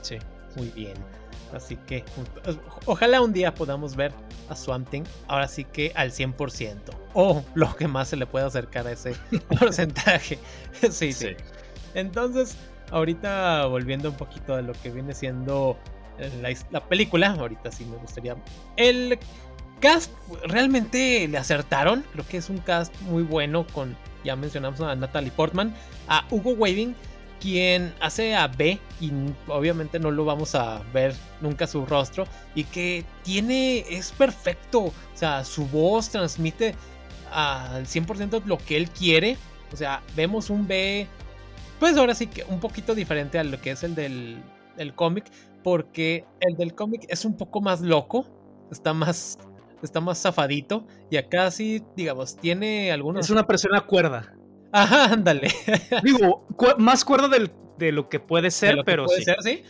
[0.00, 0.18] Sí.
[0.56, 0.94] Muy bien.
[1.52, 2.02] Así que
[2.86, 4.12] ojalá un día podamos ver
[4.48, 6.76] a Something ahora sí que al 100%.
[7.14, 9.14] O lo que más se le pueda acercar a ese
[9.60, 10.38] porcentaje.
[10.90, 11.36] sí, sí,
[11.94, 12.56] Entonces,
[12.90, 15.76] ahorita volviendo un poquito a lo que viene siendo
[16.40, 18.36] la, la película, ahorita sí me gustaría...
[18.76, 19.18] El
[19.82, 20.12] cast
[20.44, 22.04] realmente le acertaron.
[22.12, 25.74] Creo que es un cast muy bueno con, ya mencionamos a Natalie Portman,
[26.08, 26.94] a Hugo Weaving,
[27.40, 29.10] quien hace a B y
[29.48, 34.84] obviamente no lo vamos a ver nunca su rostro y que tiene, es perfecto.
[34.84, 36.76] O sea, su voz transmite
[37.32, 39.36] al 100% lo que él quiere.
[39.72, 41.08] O sea, vemos un B,
[41.80, 44.40] pues ahora sí que un poquito diferente a lo que es el del,
[44.76, 45.24] del cómic,
[45.64, 48.26] porque el del cómic es un poco más loco,
[48.70, 49.38] está más
[49.82, 50.86] está más zafadito.
[51.10, 53.26] Y acá sí, digamos, tiene algunos.
[53.26, 54.34] Es una persona cuerda.
[54.72, 55.48] Ajá, ándale.
[56.02, 56.46] Digo,
[56.78, 59.24] más cuerda de lo que puede ser, pero puede sí.
[59.24, 59.62] Ser, sí.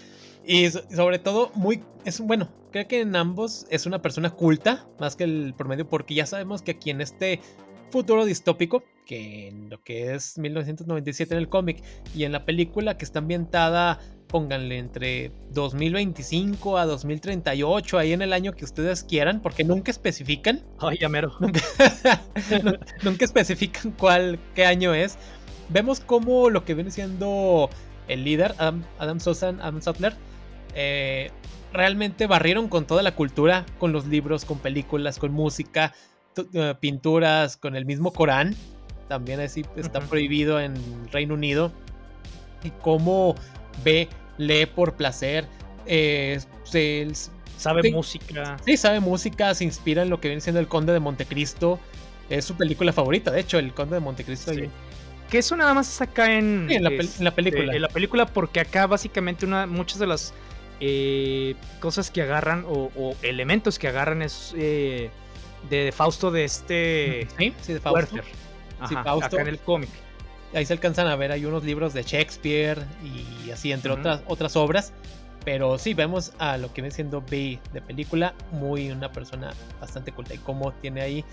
[0.45, 1.83] Y sobre todo, muy.
[2.05, 6.15] Es, bueno, creo que en ambos es una persona culta, más que el promedio, porque
[6.15, 7.41] ya sabemos que aquí en este
[7.93, 11.83] futuro distópico, que en lo que es 1997 en el cómic
[12.15, 14.01] y en la película que está ambientada
[14.33, 20.65] pónganle entre 2025 a 2038, ahí en el año que ustedes quieran, porque nunca especifican.
[20.79, 21.33] Ay, ya mero.
[23.03, 25.19] Nunca, especifican cuál, qué año es.
[25.69, 27.69] Vemos cómo lo que viene siendo
[28.09, 30.15] el líder, Adam, Adam Sosan, Adam Sutler,
[30.75, 31.31] eh,
[31.73, 35.93] realmente barrieron con toda la cultura, con los libros, con películas, con música,
[36.81, 38.55] pinturas, con el mismo Corán.
[39.09, 40.75] También así está prohibido en
[41.11, 41.73] Reino Unido.
[42.63, 43.35] Y cómo
[43.85, 45.47] ve lee por placer,
[45.87, 46.41] eh,
[47.57, 48.57] sabe música.
[48.65, 51.79] Sí, sabe música, se inspira en lo que viene siendo El Conde de Montecristo.
[52.29, 54.53] Es su película favorita, de hecho, El Conde de Montecristo.
[55.31, 56.91] Que eso nada más está acá en, en, la,
[57.35, 57.75] película.
[57.75, 60.35] En la película, porque acá básicamente una, muchas de las
[60.81, 65.11] eh, cosas que agarran o, elementos que agarran es eh,
[65.69, 67.29] de Fausto de este.
[67.39, 68.17] Sí, sí de Fausto.
[68.81, 69.91] Acá en el cómic
[70.55, 74.57] ahí se alcanzan a ver, hay unos libros de Shakespeare y así, entre otras, otras
[74.57, 74.93] obras.
[75.45, 80.13] Pero sí, vemos a lo que viene siendo B de película, muy una persona bastante
[80.13, 80.35] culta.
[80.35, 81.25] Y como tiene ahí,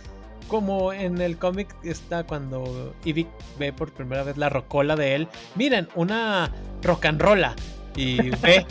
[0.47, 3.27] como en el cómic está cuando Ivy
[3.59, 5.27] ve por primera vez la rocola de él.
[5.55, 6.51] Miren, una
[6.81, 7.55] rock and rolla.
[7.95, 8.65] Y ve,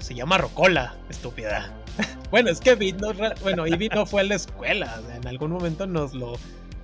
[0.00, 1.72] se llama rocola, estúpida.
[2.30, 5.00] bueno, es que no, bueno, Ivy no fue a la escuela.
[5.14, 6.34] En algún momento nos lo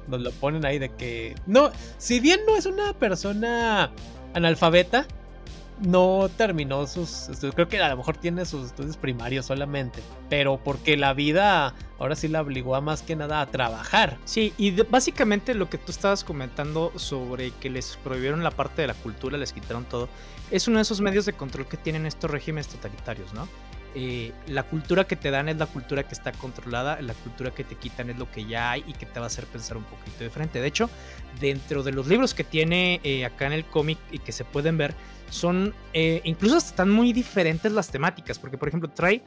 [0.08, 3.90] nos lo ponen ahí de que no, si bien no es una persona
[4.34, 5.06] analfabeta,
[5.80, 7.54] no terminó sus estudios.
[7.54, 10.00] Creo que a lo mejor tiene sus estudios primarios solamente.
[10.28, 14.18] Pero porque la vida ahora sí la obligó a más que nada a trabajar.
[14.24, 18.88] Sí, y básicamente lo que tú estabas comentando sobre que les prohibieron la parte de
[18.88, 20.08] la cultura, les quitaron todo,
[20.50, 23.48] es uno de esos medios de control que tienen estos regímenes totalitarios, ¿no?
[23.94, 27.62] Eh, la cultura que te dan es la cultura que está controlada, la cultura que
[27.62, 29.84] te quitan es lo que ya hay y que te va a hacer pensar un
[29.84, 30.60] poquito diferente.
[30.60, 30.88] De hecho,
[31.40, 34.78] dentro de los libros que tiene eh, acá en el cómic y que se pueden
[34.78, 34.94] ver,
[35.28, 39.22] son eh, incluso están muy diferentes las temáticas, porque por ejemplo trae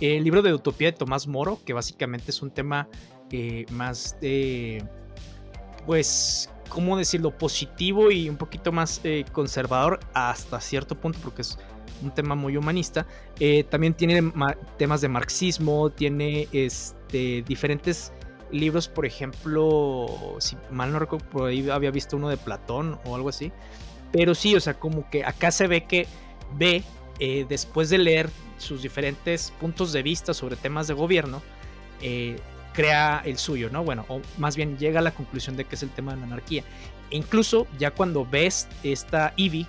[0.00, 2.88] el libro de Utopía de Tomás Moro, que básicamente es un tema
[3.70, 4.84] más de,
[5.86, 7.30] pues, ¿cómo decirlo?
[7.38, 9.00] Positivo y un poquito más
[9.32, 11.56] conservador hasta cierto punto, porque es
[12.02, 13.06] un tema muy humanista.
[13.40, 14.32] Eh, también tiene
[14.78, 18.12] temas de marxismo, tiene este, diferentes
[18.50, 20.06] libros, por ejemplo,
[20.38, 23.50] si mal no recuerdo, por ahí había visto uno de Platón o algo así.
[24.12, 26.06] Pero sí, o sea, como que acá se ve que
[26.54, 26.82] ve,
[27.18, 31.42] eh, después de leer sus diferentes puntos de vista sobre temas de gobierno,
[32.02, 32.36] eh,
[32.74, 33.84] crea el suyo, ¿no?
[33.84, 36.26] Bueno, o más bien llega a la conclusión de que es el tema de la
[36.26, 36.62] anarquía.
[37.10, 39.66] E incluso ya cuando ves esta Ivy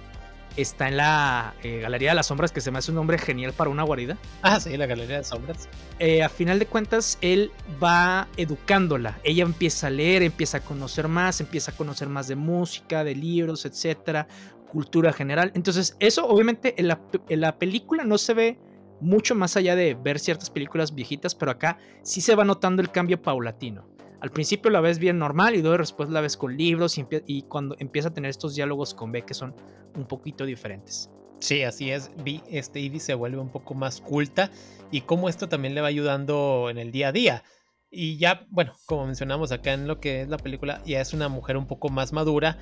[0.58, 3.54] está en la eh, Galería de las Sombras, que se me hace un nombre genial
[3.54, 4.18] para una guarida.
[4.42, 5.70] Ah, sí, la Galería de Sombras.
[6.00, 7.52] Eh, a final de cuentas, él
[7.82, 9.20] va educándola.
[9.24, 13.16] Ella empieza a leer, empieza a conocer más, empieza a conocer más de música, de
[13.16, 14.28] libros, etcétera,
[14.72, 15.52] cultura general.
[15.56, 17.00] Entonces, eso obviamente en la,
[17.30, 18.60] en la película no se ve
[19.02, 22.90] mucho más allá de ver ciertas películas viejitas, pero acá sí se va notando el
[22.90, 23.93] cambio paulatino
[24.24, 27.76] al principio la ves bien normal y luego después la ves con libros y, cuando
[27.80, 29.54] empieza a tener estos diálogos con B que son
[29.96, 31.10] un poquito diferentes.
[31.40, 32.10] Sí, así es.
[32.24, 34.50] Vi, este Ivy se vuelve un poco más culta
[34.92, 37.44] y cómo esto también le va ayudando en el día a día.
[37.92, 41.28] Y ya, bueno, como mencionamos acá en lo que es la película, ya es una
[41.28, 42.58] mujer un poco más madura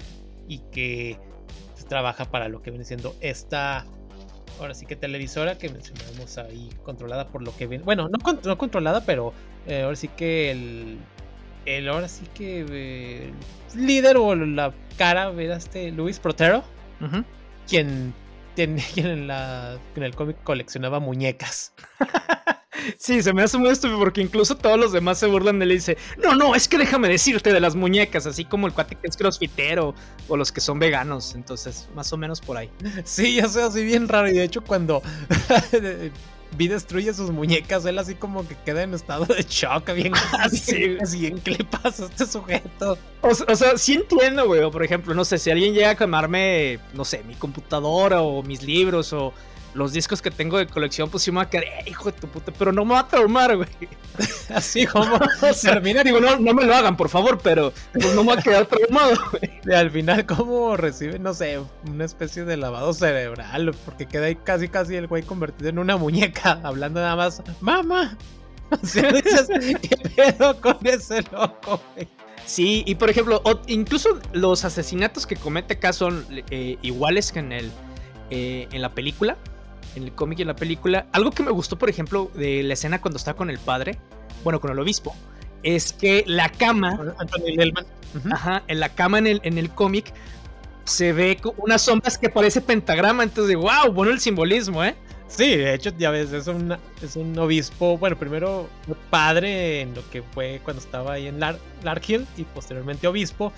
[0.48, 1.20] y que
[1.88, 3.86] trabaja para lo que viene siendo esta,
[4.60, 7.84] ahora sí que televisora que mencionamos ahí, controlada por lo que viene.
[7.84, 9.32] Bueno, no, no controlada, pero
[9.68, 10.98] eh, ahora sí que el
[11.66, 13.34] el ahora sí que eh,
[13.76, 16.64] líder o la cara, este Luis Protero,
[17.68, 18.14] quien,
[18.56, 21.74] quien en, la, en el cómic coleccionaba muñecas.
[22.98, 25.72] Sí, se me hace muy estúpido porque incluso todos los demás se burlan de él
[25.72, 28.96] y dice, no, no, es que déjame decirte de las muñecas, así como el cuate
[28.96, 29.94] que es crossfitero
[30.28, 32.70] o los que son veganos, entonces más o menos por ahí.
[33.04, 35.02] Sí, ya sé, así bien raro y de hecho cuando
[36.58, 40.98] Vi destruye sus muñecas, él así como que queda en estado de shock, bien así,
[41.02, 42.98] así ¿qué le pasa a este sujeto?
[43.22, 47.06] O, sea, sí entiendo, güey, por ejemplo, no sé, si alguien llega a quemarme, no
[47.06, 49.34] sé, mi computadora o mis libros o
[49.74, 52.20] los discos que tengo de colección, pues sí me va a quedar, eh, hijo de
[52.20, 53.70] tu puta, pero no me va a traumar, güey.
[54.50, 55.20] Así como
[55.62, 56.04] termina.
[56.04, 58.66] Digo, no, no me lo hagan, por favor, pero pues no me va a quedar
[58.66, 59.14] traumado.
[59.66, 63.74] Y al final, ¿cómo recibe, no sé, una especie de lavado cerebral?
[63.86, 68.18] Porque queda ahí casi, casi el güey convertido en una muñeca, hablando nada más, ¡Mamá!
[68.72, 69.50] O sea, dices,
[69.82, 72.08] ¿qué pedo con ese loco, güey?
[72.46, 77.52] Sí, y por ejemplo, incluso los asesinatos que comete acá son eh, iguales que en
[77.52, 77.72] el
[78.30, 79.36] eh, en la película
[79.96, 81.08] en el cómic y en la película.
[81.12, 83.98] Algo que me gustó, por ejemplo, de la escena cuando está con el padre,
[84.44, 85.16] bueno, con el obispo,
[85.64, 87.16] es que la cama.
[88.32, 90.14] Ajá, en la cama en el, en el cómic
[90.84, 93.24] se ve unas sombras que parece pentagrama.
[93.24, 94.96] Entonces, wow, bueno el simbolismo, ¿eh?
[95.28, 98.68] Sí, de hecho, ya ves, es un, es un obispo, bueno, primero
[99.10, 103.54] padre en lo que fue cuando estaba ahí en Larkhill y posteriormente obispo.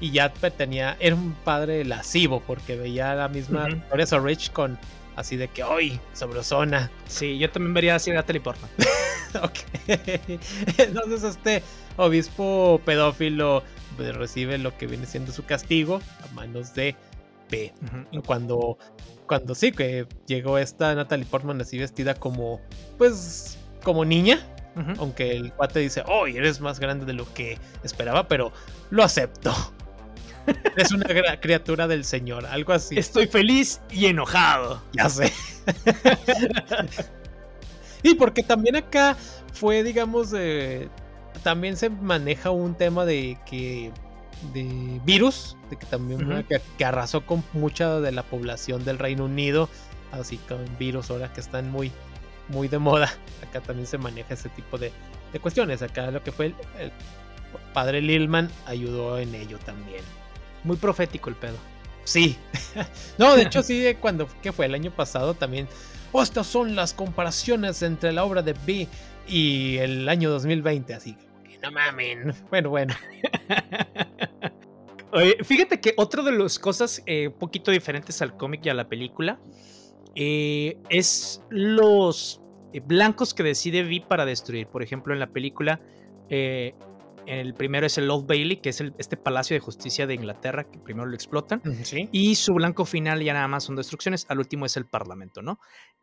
[0.00, 4.78] Y ya tenía, era un padre lascivo porque veía la misma uh Rich con
[5.16, 6.90] Así de que hoy, sobrosona.
[7.06, 8.68] Sí, yo también vería así a Teleporta.
[9.42, 9.58] ok.
[10.78, 11.62] Entonces este
[11.96, 13.62] obispo pedófilo
[13.96, 16.96] recibe lo que viene siendo su castigo a manos de
[17.48, 17.72] P.
[18.10, 18.78] Y cuando,
[19.26, 22.60] cuando sí, que llegó esta Natalie Portman así vestida como,
[22.98, 24.44] pues, como niña.
[24.98, 28.52] Aunque el cuate dice, oh, eres más grande de lo que esperaba, pero
[28.90, 29.54] lo acepto.
[30.76, 31.06] Es una
[31.40, 32.98] criatura del Señor, algo así.
[32.98, 34.82] Estoy feliz y enojado.
[34.92, 35.32] Ya sé.
[38.02, 39.16] y porque también acá
[39.52, 40.34] fue, digamos,
[41.42, 43.92] también se maneja un tema de que
[44.52, 49.68] de virus, de que también que, arrasó con mucha de la población del Reino Unido,
[50.12, 51.92] así con virus ahora que están muy,
[52.48, 53.10] muy de moda.
[53.48, 54.92] Acá también se maneja ese tipo de,
[55.40, 55.82] cuestiones.
[55.82, 56.92] Acá lo que fue el
[57.72, 60.02] padre Lilman ayudó en ello también.
[60.64, 61.56] Muy profético el pedo.
[62.04, 62.36] Sí.
[63.18, 65.68] no, de hecho sí, cuando que fue el año pasado también.
[66.12, 68.86] Oh, estas son las comparaciones entre la obra de B
[69.26, 72.34] y el año 2020, así que no mamen.
[72.50, 72.94] Bueno, bueno.
[75.12, 78.74] Oye, fíjate que otra de las cosas eh, un poquito diferentes al cómic y a
[78.74, 79.38] la película
[80.14, 82.40] eh, es los
[82.72, 84.66] eh, blancos que decide Vi para destruir.
[84.66, 85.80] Por ejemplo, en la película,
[86.28, 86.74] eh,
[87.26, 90.64] el primero es el Old Bailey, que es el- este palacio de justicia de Inglaterra,
[90.64, 91.62] que primero lo explotan.
[91.84, 92.08] Sí.
[92.12, 94.26] Y su blanco final ya nada más son destrucciones.
[94.28, 95.58] Al último es el Parlamento, ¿no?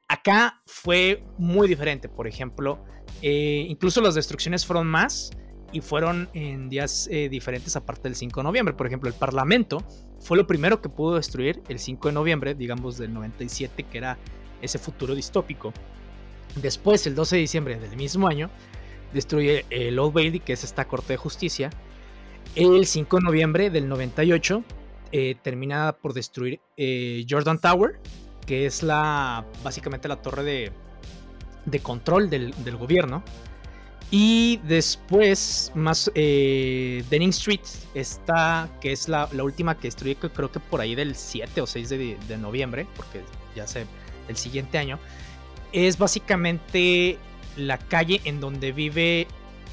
[0.07, 2.09] Acá fue muy diferente.
[2.09, 2.83] Por ejemplo,
[3.21, 5.31] eh, incluso las destrucciones fueron más
[5.71, 8.73] y fueron en días eh, diferentes aparte del 5 de noviembre.
[8.73, 9.77] Por ejemplo, el Parlamento
[10.19, 14.17] fue lo primero que pudo destruir el 5 de noviembre, digamos del 97, que era
[14.61, 15.71] ese futuro distópico.
[16.61, 18.49] Después, el 12 de diciembre del mismo año,
[19.13, 21.69] destruye el Old Bailey, que es esta corte de justicia.
[22.55, 24.63] El 5 de noviembre del 98
[25.11, 27.99] eh, termina por destruir eh, Jordan Tower,
[28.45, 30.71] que es la básicamente la torre de,
[31.65, 33.23] de control del, del gobierno.
[34.13, 37.61] Y después, más eh, Denning Street,
[37.93, 41.65] está, que es la, la última que destruye, creo que por ahí del 7 o
[41.65, 43.21] 6 de, de noviembre, porque
[43.55, 43.85] ya sé,
[44.27, 44.99] el siguiente año,
[45.71, 47.17] es básicamente
[47.57, 49.27] la calle en donde vive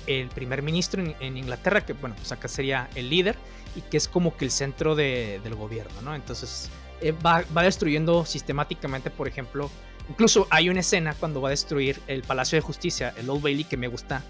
[0.07, 3.37] el primer ministro en, Inglaterra, que bueno, pues acá sería el líder,
[3.77, 6.15] y que es como que el centro de- del gobierno, ¿no?
[6.15, 6.71] Entonces
[7.01, 9.71] eh, va, va destruyendo sistemáticamente, por ejemplo,
[10.09, 13.65] incluso hay una escena cuando va a destruir el Palacio de Justicia, el Old Bailey,
[13.65, 14.25] que me gusta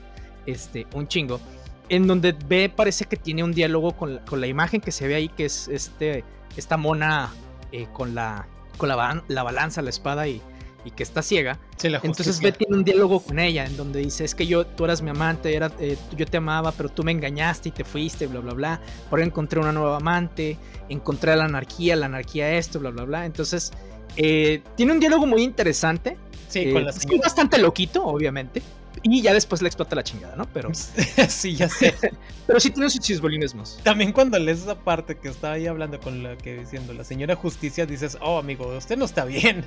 [0.47, 1.41] este, un chingo,
[1.89, 5.07] en donde ve, parece que tiene un diálogo con la, con la imagen que se
[5.07, 6.25] ve ahí, que es este,
[6.57, 7.33] esta mona
[7.73, 8.47] eh, con, la,
[8.77, 10.43] con la balanza, la espada y,
[10.89, 11.59] y que está ciega.
[11.77, 14.85] Sí, Entonces ve tiene un diálogo con ella en donde dice es que yo tú
[14.85, 18.27] eras mi amante, era, eh, yo te amaba, pero tú me engañaste y te fuiste,
[18.27, 18.81] bla bla bla.
[19.11, 20.59] Ahora encontré una nueva amante,
[20.89, 23.27] encontré la anarquía, la anarquía esto, bla bla bla.
[23.27, 23.73] Entonces
[24.17, 26.17] eh, tiene un diálogo muy interesante,
[26.49, 27.21] Sí, eh, con la señora.
[27.23, 28.63] bastante loquito, obviamente.
[29.03, 30.47] Y ya después le explota la chingada, ¿no?
[30.53, 30.71] Pero,
[31.29, 31.95] sí, ya sé.
[32.47, 33.81] pero sí tiene sus chisbolinismos.
[33.83, 37.35] También cuando lees esa parte que estaba ahí hablando con la que diciendo la señora
[37.37, 39.65] justicia, dices, oh amigo, usted no está bien.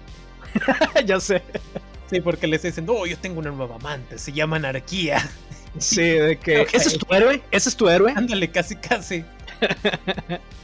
[1.06, 1.42] ya sé.
[2.10, 5.30] Sí, porque le está diciendo, oh, yo tengo una nueva amante, se llama anarquía.
[5.78, 8.12] Sí, de que ese es tu héroe, ese es tu héroe.
[8.14, 9.24] Ándale, casi, casi.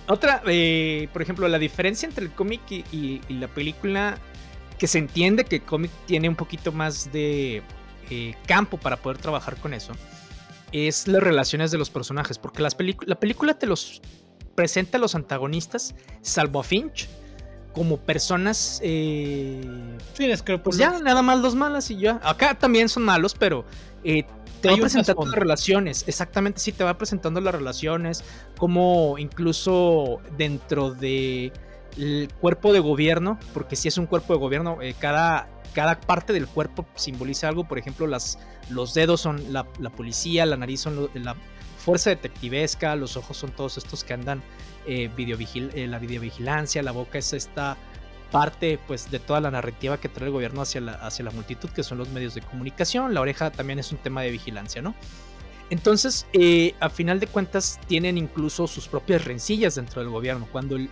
[0.08, 4.18] Otra, eh, por ejemplo, la diferencia entre el cómic y, y- y la película,
[4.78, 7.62] que se entiende que el cómic tiene un poquito más de
[8.10, 9.94] eh, campo para poder trabajar con eso,
[10.72, 14.02] es las relaciones de los personajes, porque las la película te los
[14.56, 17.08] presenta a los antagonistas, salvo a Finch,
[17.78, 18.80] como personas...
[18.84, 19.62] eh,
[20.18, 20.64] escrúpulos.
[20.64, 22.20] pues ya, nada más los malas y ya.
[22.24, 23.66] Acá también son malos, pero
[24.04, 24.26] eh,
[24.62, 26.04] te va presentando las relaciones.
[26.08, 28.24] Exactamente, sí, te va presentando las relaciones.
[28.58, 31.52] Como incluso dentro de
[31.98, 36.34] el cuerpo de gobierno, porque si es un cuerpo de gobierno, eh, cada, cada parte
[36.34, 37.68] del cuerpo simboliza algo.
[37.68, 38.40] Por ejemplo, las,
[38.70, 41.36] los dedos son la, la policía, la nariz son la
[41.78, 44.44] fuerza detectivesca, los ojos son todos estos que andan
[44.86, 47.78] eh, videovigil- eh, la videovigilancia, la boca es esta
[48.32, 51.70] parte pues de toda la narrativa que trae el gobierno hacia la, hacia la multitud,
[51.70, 54.96] que son los medios de comunicación, la oreja también es un tema de vigilancia, ¿no?
[55.70, 60.48] Entonces, eh, a final de cuentas, tienen incluso sus propias rencillas dentro del gobierno.
[60.50, 60.90] Cuando el,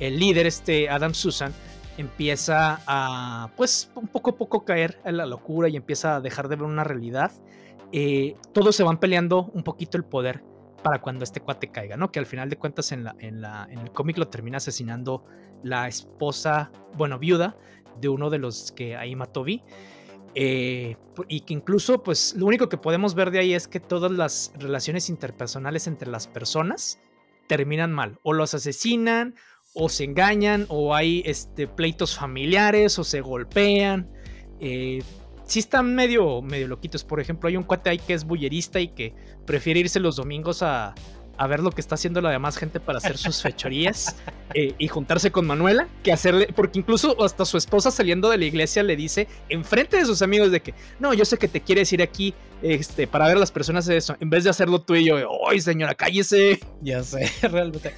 [0.00, 1.52] el líder, este Adam Susan,
[1.96, 6.48] empieza a, pues, un poco a poco caer en la locura y empieza a dejar
[6.48, 7.32] de ver una realidad,
[7.92, 10.42] eh, todos se van peleando un poquito el poder
[10.82, 12.12] para cuando este cuate caiga, ¿no?
[12.12, 15.24] Que al final de cuentas en, la, en, la, en el cómic lo termina asesinando
[15.62, 17.56] la esposa, bueno, viuda
[18.00, 19.62] de uno de los que ahí mató Vi.
[20.34, 20.96] Eh,
[21.26, 24.52] y que incluso, pues, lo único que podemos ver de ahí es que todas las
[24.56, 27.00] relaciones interpersonales entre las personas
[27.48, 28.20] terminan mal.
[28.22, 29.34] O los asesinan,
[29.74, 34.10] o se engañan, o hay este, pleitos familiares, o se golpean.
[34.60, 35.02] Eh,
[35.44, 37.04] sí están medio, medio loquitos.
[37.04, 39.14] Por ejemplo, hay un cuate ahí que es bullerista y que
[39.46, 40.94] prefiere irse los domingos a,
[41.38, 44.16] a ver lo que está haciendo la demás gente para hacer sus fechorías
[44.54, 48.44] eh, y juntarse con Manuela que hacerle, porque incluso hasta su esposa saliendo de la
[48.44, 51.92] iglesia le dice enfrente de sus amigos de que no, yo sé que te quieres
[51.92, 54.96] ir aquí este, para ver a las personas de eso, en vez de hacerlo tú
[54.96, 55.16] y yo,
[55.48, 56.58] ¡ay señora, cállese!
[56.82, 57.94] Ya sé, realmente.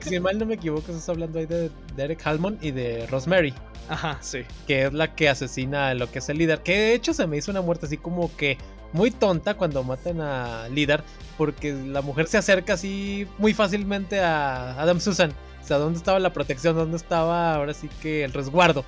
[0.00, 3.54] si mal no me equivoco, estás hablando ahí de Derek Halmon y de Rosemary,
[3.88, 4.40] Ajá, sí.
[4.66, 6.60] que es la que asesina a lo que es el líder.
[6.60, 8.58] Que de hecho se me hizo una muerte así como que
[8.92, 11.02] muy tonta cuando matan a líder,
[11.38, 15.32] porque la mujer se acerca así muy fácilmente a Adam Susan.
[15.62, 16.74] O sea, ¿dónde estaba la protección?
[16.76, 18.84] ¿Dónde estaba ahora sí que el resguardo?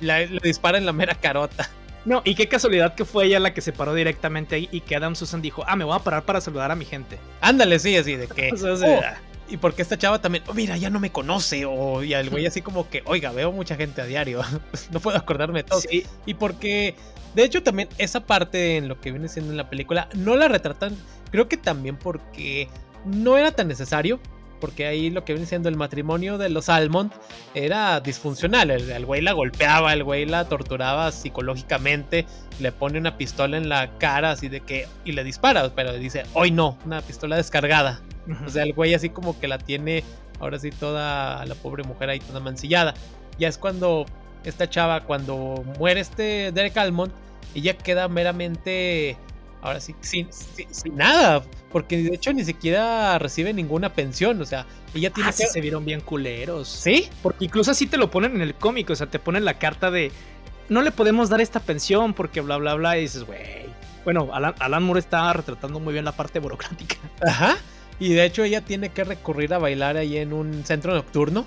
[0.00, 1.68] Le dispara en la mera carota.
[2.04, 4.96] No, y qué casualidad que fue ella la que se paró directamente ahí y que
[4.96, 7.18] Adam Susan dijo, ah, me voy a parar para saludar a mi gente.
[7.40, 8.50] Ándale, sí, así de que.
[8.52, 9.14] O sea, "Oh, ah,
[9.48, 11.64] Y porque esta chava también, oh, mira, ya no me conoce.
[11.66, 14.42] O y el güey así como que, oiga, veo mucha gente a diario.
[14.90, 15.86] no puedo acordarme de todos.
[15.88, 16.94] sí, Y porque,
[17.34, 20.48] de hecho, también esa parte en lo que viene siendo en la película, no la
[20.48, 20.96] retratan.
[21.30, 22.68] Creo que también porque
[23.04, 24.18] no era tan necesario.
[24.60, 27.12] porque ahí lo que viene siendo el matrimonio de los Almond
[27.54, 28.70] era disfuncional.
[28.70, 32.24] El, el güey la golpeaba, el güey la torturaba psicológicamente,
[32.60, 36.22] le pone una pistola en la cara así de que y le dispara, pero dice,
[36.32, 38.00] hoy no, una pistola descargada.
[38.46, 40.02] O sea, el güey así como que la tiene
[40.40, 42.94] ahora sí toda la pobre mujer ahí toda mancillada.
[43.38, 44.06] Ya es cuando
[44.44, 47.12] esta chava, cuando muere este Derek Almond,
[47.54, 49.16] ella queda meramente
[49.62, 54.66] ahora sí, sin, sin, nada, porque de hecho ni siquiera recibe ninguna pensión, o sea,
[54.94, 55.46] ella tiene ah, que...
[55.46, 56.68] se vieron bien culeros.
[56.68, 57.08] ¿Sí?
[57.22, 59.90] Porque incluso así te lo ponen en el cómic, o sea, te ponen la carta
[59.90, 60.12] de,
[60.68, 63.64] no le podemos dar esta pensión porque bla, bla, bla, y dices, güey.
[64.04, 66.96] Bueno, Alan, Moore está retratando muy bien la parte burocrática.
[67.26, 67.56] Ajá.
[67.98, 71.46] Y de hecho ella tiene que recurrir a bailar ahí en un centro nocturno.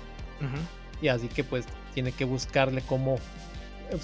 [1.00, 3.18] Y así que pues tiene que buscarle cómo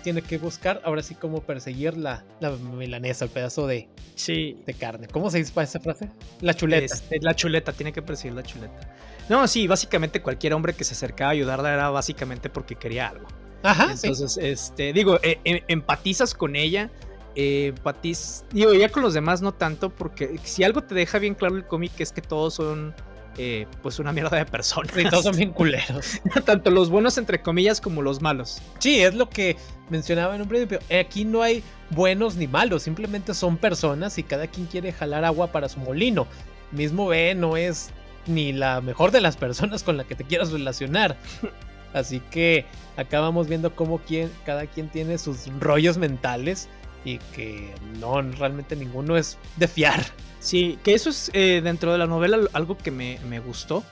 [0.03, 4.57] tiene que buscar ahora sí cómo perseguir la, la milanesa, el pedazo de, sí.
[4.64, 5.09] de carne.
[5.09, 6.09] ¿Cómo se dice para esa frase?
[6.40, 6.95] La chuleta.
[6.95, 8.95] Este, la chuleta, tiene que perseguir la chuleta.
[9.28, 13.26] No, sí, básicamente cualquier hombre que se acercaba a ayudarla era básicamente porque quería algo.
[13.62, 13.92] Ajá.
[13.92, 16.90] Entonces, este, digo, eh, eh, empatizas con ella.
[17.37, 18.45] Eh, empatiz...
[18.53, 21.66] Digo, ya con los demás no tanto, porque si algo te deja bien claro el
[21.66, 22.95] cómic es que todos son
[23.37, 24.97] eh, pues una mierda de personas.
[24.97, 26.20] Y todos son bien culeros.
[26.45, 28.62] Tanto los buenos entre comillas como los malos.
[28.78, 29.57] Sí, es lo que
[29.91, 30.78] mencionaba en un principio.
[30.99, 35.49] Aquí no hay buenos ni malos, simplemente son personas y cada quien quiere jalar agua
[35.49, 36.26] para su molino.
[36.70, 37.91] Mismo B no es
[38.26, 41.16] ni la mejor de las personas con la que te quieras relacionar.
[41.93, 42.66] Así que
[42.97, 46.68] acá vamos viendo cómo quien, cada quien tiene sus rollos mentales
[47.05, 50.01] y que no, realmente ninguno es de fiar.
[50.41, 53.85] Sí, que eso es eh, dentro de la novela algo que me, gustó.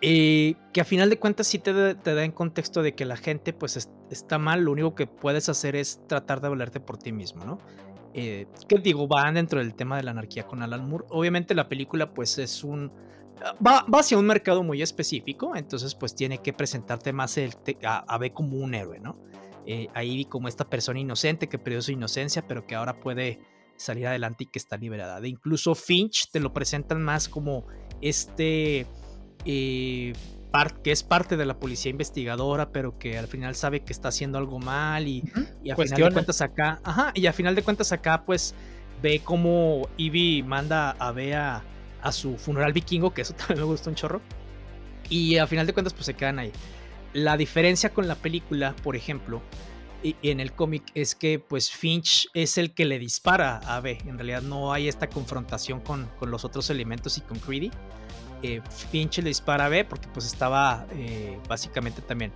[0.00, 3.52] Y que a final de cuentas sí te, da en contexto de que la gente
[3.52, 7.44] pues está mal, lo único que puedes hacer es tratar de valerte por ti mismo,
[7.44, 7.58] ¿no?
[8.12, 11.06] Eh, que digo, va dentro del tema de la anarquía con Alan Moore.
[11.08, 12.92] Obviamente la película pues es un...
[13.66, 17.52] Va, hacia un mercado muy específico, entonces pues tiene que presentarte más el,
[17.84, 19.16] a, a ver como un héroe, ¿no?
[19.66, 23.40] Eh, ahí como esta persona inocente que perdió su inocencia, pero que ahora puede
[23.76, 25.20] salir adelante y que está liberada.
[25.20, 27.66] De incluso Finch te lo presentan más como
[28.00, 28.86] este
[29.44, 30.12] eh,
[30.82, 34.38] que es parte de la policía investigadora, pero que al final sabe que está haciendo
[34.38, 35.24] algo mal y,
[35.70, 38.54] a final de cuentas acá, ajá, y a final de cuentas acá pues
[39.02, 41.64] ve como Ivy manda a Bea
[42.02, 44.20] a su funeral vikingo, que eso también me gusta un chorro.
[45.10, 46.52] Y a final de cuentas pues se quedan ahí.
[47.14, 49.40] La diferencia con la película, por ejemplo,
[50.22, 53.98] en el cómic es que pues Finch es el que le dispara a B.
[54.06, 57.70] En realidad no hay esta confrontación con, con los otros elementos y con Creedy.
[58.42, 58.60] Eh,
[58.90, 62.32] Finch le dispara a B porque pues estaba eh, básicamente también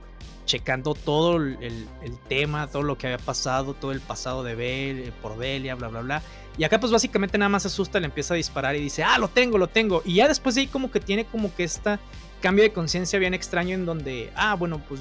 [0.46, 4.90] checando todo el, el, tema, todo lo que había pasado, todo el pasado de B,
[4.90, 6.22] eh, por Delia, bla, bla, bla.
[6.56, 9.28] Y acá pues básicamente nada más asusta, le empieza a disparar y dice, ah, lo
[9.28, 10.02] tengo, lo tengo.
[10.06, 11.98] Y ya después de ahí como que tiene como que este
[12.40, 15.00] cambio de conciencia bien extraño en donde, ah, bueno, pues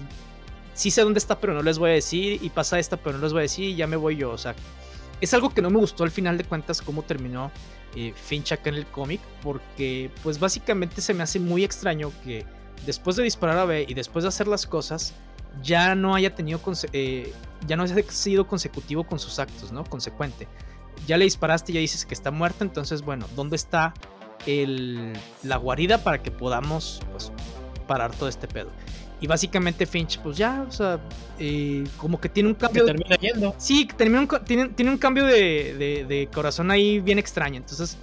[0.73, 3.23] sí sé dónde está, pero no les voy a decir, y pasa esta, pero no
[3.23, 4.31] les voy a decir, y ya me voy yo.
[4.31, 4.55] O sea,
[5.19, 7.51] es algo que no me gustó al final de cuentas cómo terminó
[7.95, 12.45] eh, Finch acá en el cómic, porque pues básicamente se me hace muy extraño que
[12.85, 15.13] después de disparar a B y después de hacer las cosas,
[15.63, 16.61] ya no haya tenido,
[16.93, 17.33] eh,
[17.65, 19.83] ya no haya sido consecutivo con sus actos, ¿no?
[19.83, 20.47] Consecuente.
[21.07, 23.93] Ya le disparaste y ya dices que está muerta, entonces bueno, ¿dónde está
[24.45, 25.13] el,
[25.43, 27.31] la guarida para que podamos pues,
[27.88, 28.69] parar todo este pedo?
[29.19, 30.99] Y básicamente Finch, pues ya, o sea,
[31.39, 32.85] eh, como que tiene un cambio.
[32.85, 33.55] Que termina yendo.
[33.57, 37.57] Sí, termina un, tiene, tiene, un cambio de, de, corazón ahí bien extraño.
[37.57, 37.97] Entonces,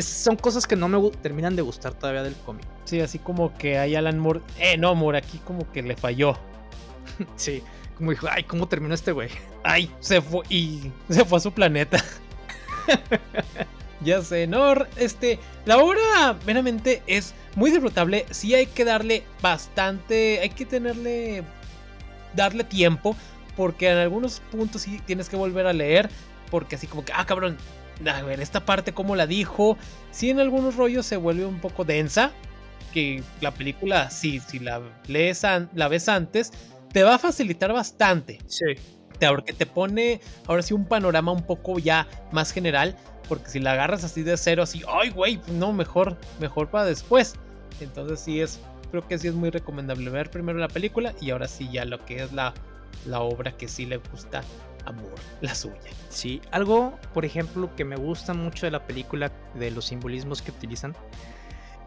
[0.00, 2.64] son cosas que no me terminan de gustar todavía del cómic.
[2.84, 4.40] Sí, así como que hay Alan Moore.
[4.58, 6.38] Eh, no, Moore, aquí como que le falló.
[7.36, 7.62] sí,
[7.96, 9.30] como dijo, ay, ¿cómo terminó este güey?
[9.64, 12.02] Ay, se fue y se fue a su planeta.
[14.04, 18.26] ya sé, no, este, la obra meramente es muy disfrutable.
[18.30, 21.44] Sí hay que darle bastante, hay que tenerle,
[22.34, 23.16] darle tiempo,
[23.56, 26.10] porque en algunos puntos sí tienes que volver a leer,
[26.50, 27.56] porque así como que, ah, cabrón,
[28.06, 29.76] a ver, esta parte cómo la dijo.
[30.10, 32.32] Sí en algunos rollos se vuelve un poco densa,
[32.92, 35.42] que la película, sí, si la lees,
[35.74, 36.52] la ves antes,
[36.92, 38.38] te va a facilitar bastante.
[38.46, 38.66] Sí.
[39.28, 42.96] Porque te pone ahora sí un panorama un poco ya más general
[43.32, 47.32] porque si la agarras así de cero, así, ay, güey, no, mejor, mejor para después.
[47.80, 48.60] Entonces sí es,
[48.90, 52.04] creo que sí es muy recomendable ver primero la película y ahora sí ya lo
[52.04, 52.52] que es la,
[53.06, 54.42] la obra que sí le gusta
[54.84, 55.80] amor, la suya.
[56.10, 60.50] Sí, algo, por ejemplo, que me gusta mucho de la película, de los simbolismos que
[60.50, 60.94] utilizan,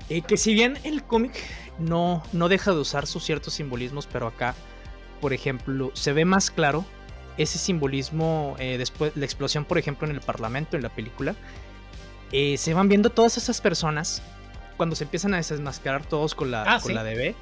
[0.10, 1.36] eh, que si bien el cómic
[1.78, 4.56] no, no deja de usar sus ciertos simbolismos, pero acá,
[5.22, 6.86] por ejemplo, se ve más claro
[7.38, 11.36] ese simbolismo, eh, después la explosión, por ejemplo, en el Parlamento, en la película,
[12.32, 14.22] eh, se van viendo todas esas personas
[14.78, 16.94] cuando se empiezan a desmascarar todos con la, Ah, con sí.
[16.94, 17.34] la DB,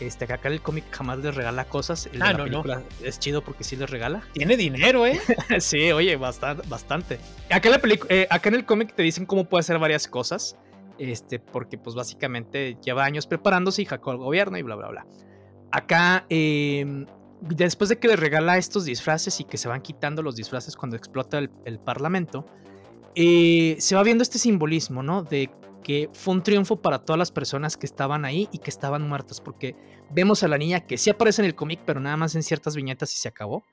[0.00, 2.06] este, que acá el cómic jamás les regala cosas.
[2.06, 2.62] El de Ah, la no, no.
[2.62, 4.22] película es chido porque sí les regala.
[4.32, 5.20] Tiene dinero, ¿eh?
[5.60, 6.66] sí, oye, bastante.
[6.68, 7.18] bastante.
[7.50, 10.56] Acá, en la eh, acá en el cómic te dicen cómo puede hacer varias cosas.
[10.98, 15.06] Este, porque pues básicamente lleva años preparándose y hackeó al gobierno y bla, bla, bla.
[15.70, 17.04] Acá, eh,
[17.40, 20.96] después de que le regala estos disfraces y que se van quitando los disfraces cuando
[20.96, 22.46] explota el, parlamento,
[23.14, 25.22] eh, se va viendo este simbolismo, ¿no?
[25.22, 25.50] De
[25.82, 29.40] que fue un triunfo para todas las personas que estaban ahí y que estaban muertas,
[29.40, 29.74] porque
[30.10, 32.76] vemos a la niña que sí aparece en el cómic, pero nada más en ciertas
[32.76, 33.64] viñetas y se acabó.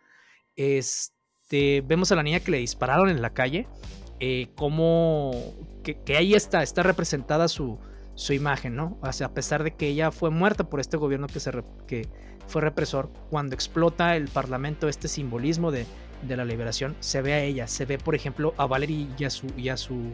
[0.55, 3.67] Este, vemos a la niña que le dispararon en la calle,
[4.19, 5.31] eh, como
[5.83, 7.79] que, ahí está, está representada su,
[8.15, 8.97] su imagen, ¿no?
[9.01, 11.51] O a pesar de que ella fue muerta por este gobierno que, se
[11.85, 12.07] que
[12.47, 15.85] fue represor, cuando explota el parlamento este simbolismo de,
[16.23, 19.29] de la liberación, se ve a ella, se ve, por ejemplo, a Valerie y a
[19.29, 20.11] su, y a su,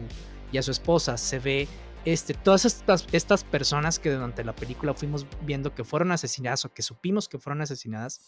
[0.50, 1.68] y su esposa, se ve
[2.04, 6.72] este, todas estas, estas personas que durante la película fuimos viendo que fueron asesinadas o
[6.72, 8.20] que supimos que fueron asesinadas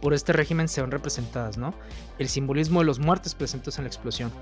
[0.00, 1.74] por este régimen se ven representadas, ¿no?
[2.18, 4.32] El simbolismo de los muertos presentes en la explosión.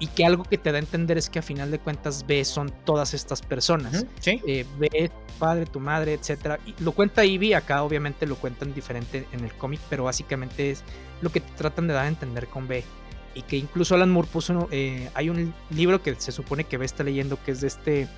[0.00, 2.42] Y que algo que te da a entender es que a final de cuentas B
[2.44, 4.06] son todas estas personas.
[4.20, 4.40] Sí.
[4.46, 6.58] Eh, B, tu padre, tu madre, etcétera.
[6.66, 10.82] Y lo cuenta Ivy, acá obviamente lo cuentan diferente en el cómic, pero básicamente es
[11.20, 12.82] lo que te tratan de dar a entender con B.
[13.34, 16.86] Y que incluso Alan Moore puso, eh, hay un libro que se supone que B
[16.86, 18.08] está leyendo que es de este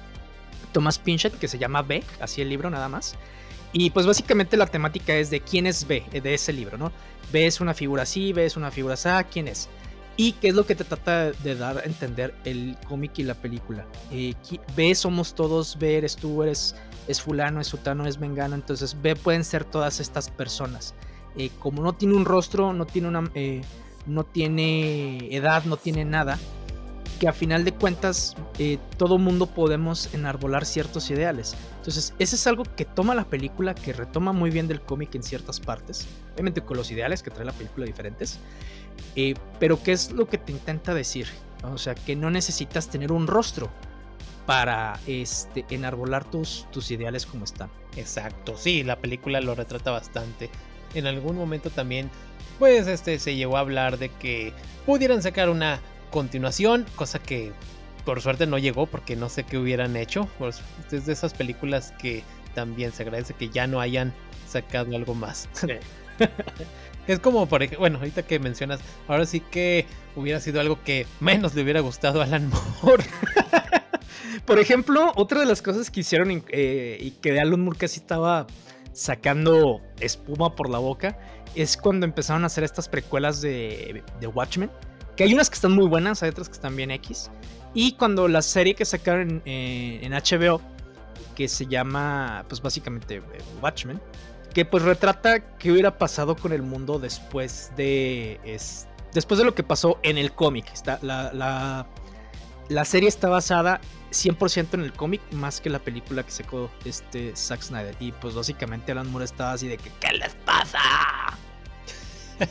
[0.72, 3.16] Thomas Pinchett, que se llama B, así el libro nada más.
[3.72, 6.92] Y pues básicamente la temática es de quién es B, eh, de ese libro, ¿no?
[7.32, 9.68] B es una figura así, B es una figura así, ¿quién es?
[10.16, 13.34] Y qué es lo que te trata de dar a entender el cómic y la
[13.34, 13.86] película.
[14.10, 14.34] Eh,
[14.76, 16.74] B somos todos, B eres tú, eres
[17.08, 20.94] es fulano, es sutano, es mengano, entonces B pueden ser todas estas personas.
[21.36, 23.62] Eh, como no tiene un rostro, no tiene una, eh,
[24.06, 26.38] no tiene edad, no tiene nada,
[27.18, 31.54] que a final de cuentas eh, todo mundo podemos enarbolar ciertos ideales.
[31.76, 35.22] Entonces, ese es algo que toma la película, que retoma muy bien del cómic en
[35.22, 38.38] ciertas partes, obviamente con los ideales que trae la película diferentes,
[39.16, 41.26] eh, pero ¿qué es lo que te intenta decir?
[41.64, 43.70] O sea, que no necesitas tener un rostro
[44.46, 47.70] para este, enarbolar tus, tus ideales como están.
[47.96, 50.50] Exacto, sí, la película lo retrata bastante.
[50.94, 52.10] En algún momento también,
[52.58, 54.52] pues, este, se llegó a hablar de que
[54.84, 55.80] pudieran sacar una
[56.10, 57.52] continuación, cosa que
[58.04, 60.28] por suerte no llegó porque no sé qué hubieran hecho.
[60.38, 62.24] Pues, es de esas películas que
[62.54, 64.12] también se agradece que ya no hayan
[64.48, 65.48] sacado algo más.
[67.06, 71.06] Es como, por ejemplo, bueno, ahorita que mencionas, ahora sí que hubiera sido algo que
[71.20, 72.50] menos le hubiera gustado a Alan
[72.82, 73.04] Moore.
[74.46, 78.46] Por ejemplo, otra de las cosas que hicieron eh, y que Alan Moore casi estaba
[78.92, 81.18] sacando espuma por la boca
[81.54, 84.70] es cuando empezaron a hacer estas precuelas de, de Watchmen.
[85.16, 87.30] Que hay unas que están muy buenas, hay otras que están bien X.
[87.74, 90.60] Y cuando la serie que sacaron en, eh, en HBO,
[91.34, 93.22] que se llama, pues básicamente eh,
[93.62, 94.00] Watchmen,
[94.52, 99.54] que pues retrata qué hubiera pasado con el mundo después de, es, después de lo
[99.54, 100.70] que pasó en el cómic.
[100.72, 101.86] Está, la, la,
[102.68, 103.80] la serie está basada
[104.10, 107.96] 100% en el cómic más que la película que sacó este Zack Snyder.
[108.00, 110.78] Y pues básicamente Alan Moore estaba así de que ¿qué les pasa?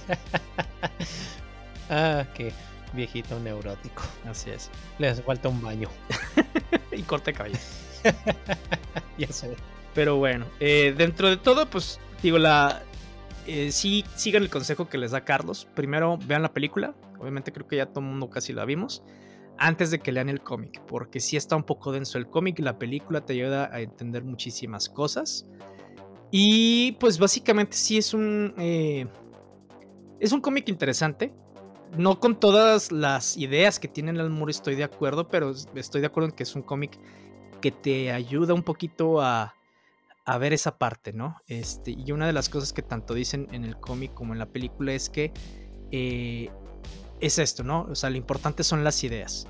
[1.90, 2.52] ah, qué
[2.94, 4.04] viejito neurótico.
[4.26, 4.70] Así es.
[4.98, 5.90] Le hace falta un baño.
[6.92, 7.60] y corte cabello.
[9.18, 9.56] ya sé.
[9.94, 12.84] Pero bueno, eh, dentro de todo, pues digo, la
[13.48, 15.68] eh, sí sigan el consejo que les da Carlos.
[15.76, 16.96] Primero vean la película.
[17.20, 19.04] Obviamente creo que ya todo el mundo casi la vimos.
[19.58, 20.82] Antes de que lean el cómic.
[20.88, 22.60] Porque sí está un poco denso el cómic.
[22.60, 25.48] La película te ayuda a entender muchísimas cosas.
[26.32, 28.54] Y pues básicamente sí es un...
[28.58, 29.08] eh,
[30.20, 31.34] es un cómic interesante.
[31.98, 35.28] No con todas las ideas que tiene Alan Moore estoy de acuerdo.
[35.28, 36.98] Pero estoy de acuerdo en que es un cómic
[37.60, 39.54] que te ayuda un poquito a,
[40.26, 41.38] a ver esa parte, ¿no?
[41.48, 44.46] Este, y una de las cosas que tanto dicen en el cómic como en la
[44.46, 45.32] película es que
[45.92, 46.50] eh,
[47.20, 47.84] es esto, ¿no?
[47.84, 49.48] O sea, lo importante son las ideas.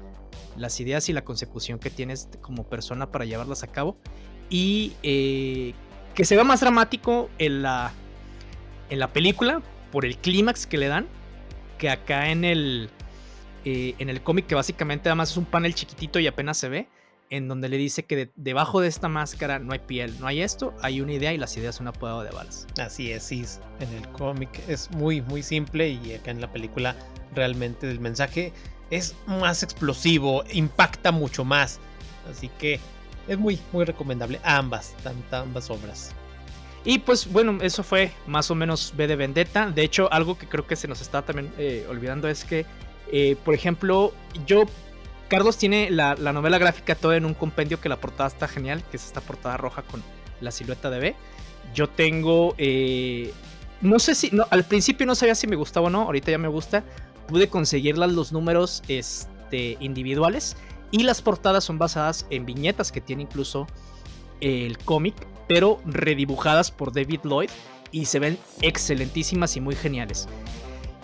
[0.57, 3.97] Las ideas y la consecución que tienes como persona para llevarlas a cabo.
[4.49, 5.73] Y eh,
[6.13, 7.91] que se vea más dramático en la,
[8.89, 9.61] en la película
[9.91, 11.07] por el clímax que le dan
[11.77, 12.89] que acá en el,
[13.65, 16.89] eh, en el cómic que básicamente además es un panel chiquitito y apenas se ve
[17.31, 20.41] en donde le dice que de, debajo de esta máscara no hay piel, no hay
[20.41, 22.67] esto, hay una idea y las ideas son prueba de balas.
[22.77, 23.45] Así es, sí,
[23.79, 26.95] en el cómic es muy, muy simple y acá en la película
[27.33, 28.51] realmente el mensaje
[28.91, 31.79] es más explosivo, impacta mucho más.
[32.29, 32.79] Así que
[33.29, 36.11] es muy, muy recomendable ambas, tantas ambas obras.
[36.83, 39.69] Y pues bueno, eso fue más o menos B de Vendetta.
[39.69, 42.65] De hecho, algo que creo que se nos está también eh, olvidando es que,
[43.11, 44.11] eh, por ejemplo,
[44.45, 44.65] yo
[45.31, 48.97] Carlos tiene la, novela gráfica toda en un compendio que la portada está genial, que
[48.97, 50.03] es esta portada roja con
[50.41, 51.15] la silueta de B.
[51.73, 52.53] Yo tengo.
[52.57, 53.31] Eh,
[53.79, 54.29] no sé si.
[54.31, 56.01] No, al principio no sabía si me gustaba o no.
[56.01, 56.83] Ahorita ya me gusta.
[57.29, 60.57] Pude conseguirlas los números este, individuales.
[60.91, 63.67] Y las portadas son basadas en viñetas que tiene incluso
[64.41, 65.15] el cómic,
[65.47, 67.51] pero redibujadas por David Lloyd.
[67.93, 70.27] Y se ven excelentísimas y muy geniales.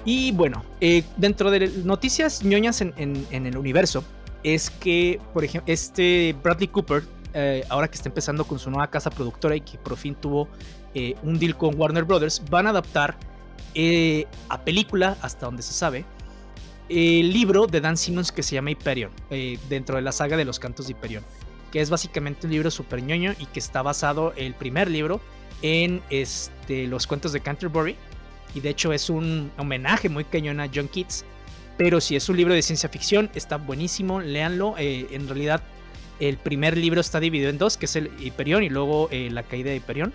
[0.07, 4.05] Y bueno, eh, dentro de noticias ñoñas en, el universo,
[4.53, 8.89] es que, por ejemplo, este Bradley Cooper, eh, ahora que está empezando con su nueva
[8.89, 10.47] casa productora y que por fin tuvo
[10.93, 13.17] eh, un deal con Warner Brothers, van a adaptar
[14.49, 16.03] a película, hasta donde se sabe,
[16.89, 19.11] el libro de Dan Simmons que se llama Hyperion,
[19.69, 21.23] dentro de la saga de los cantos de Hyperion,
[21.71, 25.21] que es básicamente un libro super ñoño y que está basado, el primer libro,
[25.61, 27.95] en este, los cuentos de Canterbury
[28.53, 31.25] y de hecho es un homenaje muy cañón a John Keats.
[31.78, 34.75] Pero si es un libro de ciencia ficción, está buenísimo, léanlo.
[34.78, 35.61] Eh, en realidad,
[36.19, 39.43] el primer libro está dividido en dos, que es el Hyperion y luego eh, la
[39.43, 40.13] caída de Hyperion.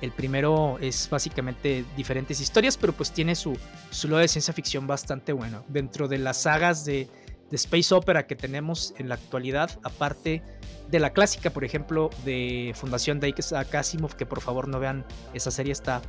[0.00, 3.58] El primero es básicamente diferentes historias, pero pues tiene su,
[3.90, 5.62] su lado de ciencia ficción bastante bueno.
[5.68, 7.06] Dentro de las sagas de,
[7.50, 10.42] de Space Opera que tenemos en la actualidad, aparte
[10.90, 13.34] de la clásica, por ejemplo, de Fundación de
[13.72, 15.04] Asimov, que por favor no vean
[15.34, 16.00] esa serie, está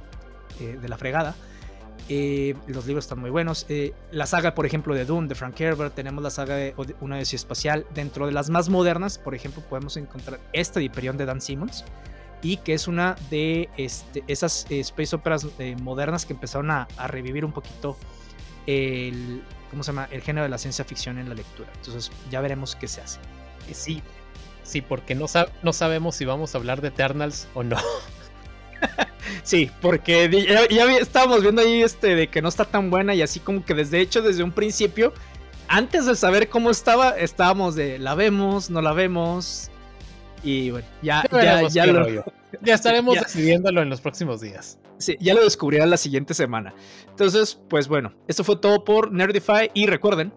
[0.59, 1.35] eh, de la fregada.
[2.09, 3.65] Eh, los libros están muy buenos.
[3.69, 7.15] Eh, la saga, por ejemplo, de Dune, de Frank Herbert, tenemos la saga de Una
[7.15, 7.85] Odisea Espacial.
[7.93, 11.85] Dentro de las más modernas, por ejemplo, podemos encontrar esta de Hyperion de Dan Simmons,
[12.41, 15.47] y que es una de este, esas space operas
[15.81, 17.95] modernas que empezaron a, revivir un poquito
[18.67, 20.07] el, ¿cómo se llama?
[20.11, 21.69] el género de la ciencia ficción en la lectura.
[21.75, 23.19] Entonces ya veremos qué se hace.
[23.71, 24.01] Sí,
[24.63, 25.27] sí, porque no,
[25.63, 27.77] no sabemos si vamos a hablar de Eternals o no.
[29.43, 30.29] Sí, porque
[30.69, 33.73] ya, estábamos viendo ahí este de que no está tan buena y así como que
[33.73, 35.13] desde hecho desde un principio,
[35.67, 39.71] antes de saber cómo estaba, estábamos de la vemos, no la vemos
[40.43, 41.23] y bueno, ya
[41.69, 42.25] ya, lo,
[42.61, 44.77] ya estaremos decidiéndolo en los próximos días.
[44.97, 46.73] Sí, ya lo descubrirán la siguiente semana.
[47.09, 50.31] Entonces, pues bueno, esto fue todo por Nerdify y recuerden.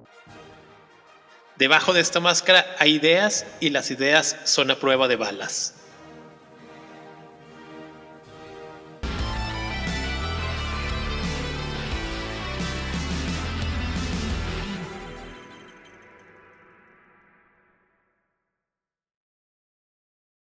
[1.57, 5.74] Debajo de esta máscara hay ideas y las ideas son a prueba de balas.